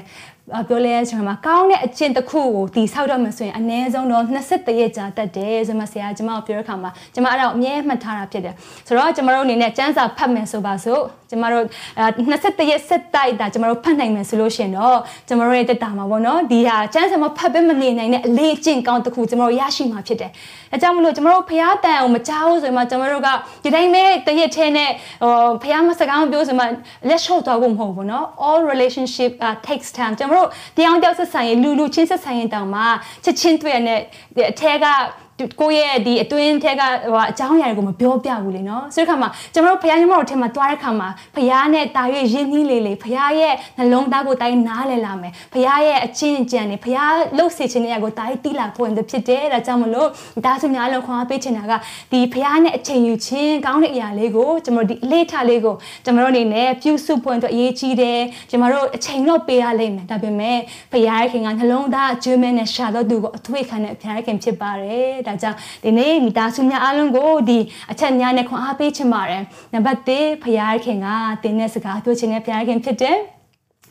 [0.68, 8.54] ပြောလဲဆိုမှာကောင်းတဲ့အကျင့်တစ်ခုကိုတည်ဆောက်တော့မှဆိုရင်အနည်းဆုံးတော့23ရက်ကြာတတ်တယ်ဆိုမှဆရာကျမကိုပြောတဲ့အခါမှာကျမအဲ့ဒါကိုအမြဲမှတ်ထားတာဖြစ်တယ်
[8.86, 11.64] ဆိုတော့ကျမတို့အနေနဲ့စံစာဖတ်မယ်ဆိုပါစို့ကျမတို့
[12.10, 20.30] 21ရက်ဆက်တိုက်တာကျမတို့ဖတ်နိုင်မယ်ဆိုလို့ရှင်တော့ကျမတို့ရဲ့တက်တာမှာပေါ့နော်ဒီဟာစံစာမဖတ်ပဲမနေနိုင်တဲ့အလေးအကျင့်ကောင်းတစ်ခုကျမတို့ရရှိမှာဖြစ်တယ်
[20.72, 23.28] အဲကြောင့်မလို့ကျမတို့ဖျားတန်အောင်မကြောက်ဆိုမှကျမတို့က
[23.64, 24.90] ဒီတိုင်းပဲတရက်ထဲနဲ့
[25.22, 26.64] ဟိုဖျားမစကားမပြောဆိုမှ
[27.08, 30.39] လက်လျှော့သွားဖို့မဟုတ်ဘူးနော် all relationship uh, takes time ကျမတို့
[30.76, 32.82] တရားကြောက်ဆက်ဆံရေးလူလူချင်းဆက်ဆံရေးတောင်မှ
[33.24, 34.00] ချက်ချင်းတွေ့ရတဲ့
[34.50, 34.76] အထက်
[35.46, 50.08] ကကိုယ့်ရဲ့ဒီအတွင်းထက်ကဟိုအကြောင်းအရာတွေကိုမပြောပြဘူးလေနော်ဆိုတဲ့ခါမှာကျွန်တော်တို့ဖခင်ညီမတို့ထဲမှာတွားတဲ့ခါမှာဖခင်နဲ့တာရွေရင်းနှီးလေးလေးဖခင်ရဲ့နှလုံးသားကိုတိုင်းနားလည်လာမယ်ဖခင်ရဲ့အချင်းအကြံတွေဖခင်လှုပ်စေခြင်းတဲ့အရာကိုတိုင်းတိလာဖို့ရင်ဖြစ်တယ်ဒါကြောင့်မလို့
[50.44, 51.72] ဒါဆိုများလုံးခွန်အားပေးချင်တာက
[52.12, 55.74] ဒီဖခင်နဲ့အချိန်ယူခြင်းကောင်းတဲ့အရာလေးကိုကျွန်တော်ဒီအလေးထားလေးကို
[56.04, 60.58] ကျွန်တော်တို့အနေနဲ့ပြုစုဖို့အတွက်အရေးကြီးတယ်ကျွန်တော်တို့အချိန်တော့ပေးရလိမ့်မယ်ဒါပေမဲ့
[60.92, 67.58] ဖခင်ရဲ့ခင်ကနှလုံးသားအကျွမ်းမဲ့နဲ့ရှာတော့သူကိုအထွေခံတဲ့ဖခင်ရဲ့ခင်ဖြစ်ပါတယ်ဒါကြောင့်ဒီနေ့မိသားစုများအားလုံးကိုဒီ
[67.90, 70.44] အချက်များနဲ့ခွန်အားပေးချင်ပါတယ်နံပါတ်1ဖ
[70.84, 71.08] ခင်က
[71.42, 73.18] တင်းတဲ့စကားပြောချင်တဲ့ဖခင်ဖြစ်တယ်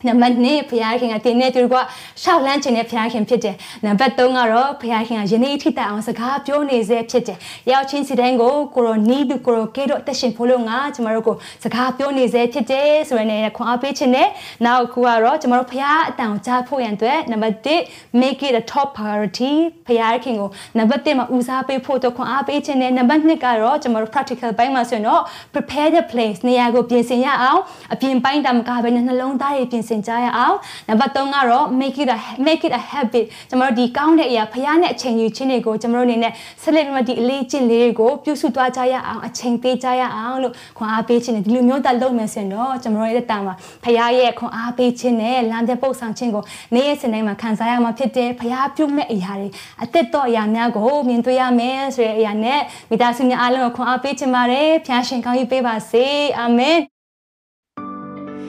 [0.07, 1.75] နံပါတ်2ဖခင်ခင်ကတင်းနေသူက
[2.23, 7.37] ရှောက်လန်းခြင်းနဲ့ဖခင်ခင်ဖြစ်တယ်နံပါတ်3ကတော့ဖခင်ခင်ကယနေ့ထိတိုင်အောင်စကားပြောနေစေဖြစ်တယ်
[7.71, 14.27] ရောက်ချင်းစီတိုင်းကိုကိုရိုနီဒူကိုရိုကေတော့တက်ရှင်ဖို့လို့ငါကျမတို့ကိုစကားပြောနေစေဖြစ်တယ်ဆိုရတဲ့ခွန်အားပေးခြင်းနဲ့
[14.65, 19.53] နောက်ခုကတော့ကျမတို့ဖခင်အတန်ကိုကြားဖို့ရန်အတွက်နံပါတ်1 make it a top priority
[19.87, 25.21] ဖခင်ခင်ကိုနံပါတ်1မှာဦးစားပေးဖို့တော့ခွန်အားပေးခြင်းနဲ့နံပါတ်2ကတော့ကျမတို့ practical ဘိုင်းမှာဆိုရင်တော့
[25.53, 27.61] prepare the place နေရာကိုပြင်ဆင်ရအောင်
[27.93, 30.57] အပြင်ပိုင်းတမကပဲနှလုံးသားတွေပြင်ဆင်ကြရအောင်
[30.89, 46.43] နံပါတ်3ကတော့ make it a make it a habit ကျွန်တော်တို့ဒီကောင်းတဲ့အရာဖရားနဲ့အချိန်ယူခြင်းတွေကိုကျွန်တော်တို့အနေနဲ့ဆက်လက်ဒီအလေးကျင့်လေးတွေကိုပြုစုသွားကြရအောင်အချိန်ပေးကြရအောင်လို့ခွန်အားပေးခြင်းနဲ့ဒီလိုမျိုးတက်လုပ်မယ်ဆိုရင်တော့ကျွန်တော်တို့ရဲ့တာမှာဖရားရဲ့ခွန်အားပေးခြင်းနဲ့လမ်းပြပုတ်ဆောင်ခြင်းကို
[46.75, 49.49] နေ့ရက်စဉ်တိုင်းမှာခံစားရမှာဖြစ်တယ်ဖရားပြုမဲ့အရာတွေ
[49.83, 56.05] အသက်တော်အရာများကိုမြင်တွေ့ရမယ်ဆိုတဲ့အရာနဲ့မိသားစုများအားလုံးကိုခွန်အားပေးခြင်းပါတယ်ဖရားရှင်ကောင်းကြီးပေးပါစေ
[56.39, 56.98] အာမင်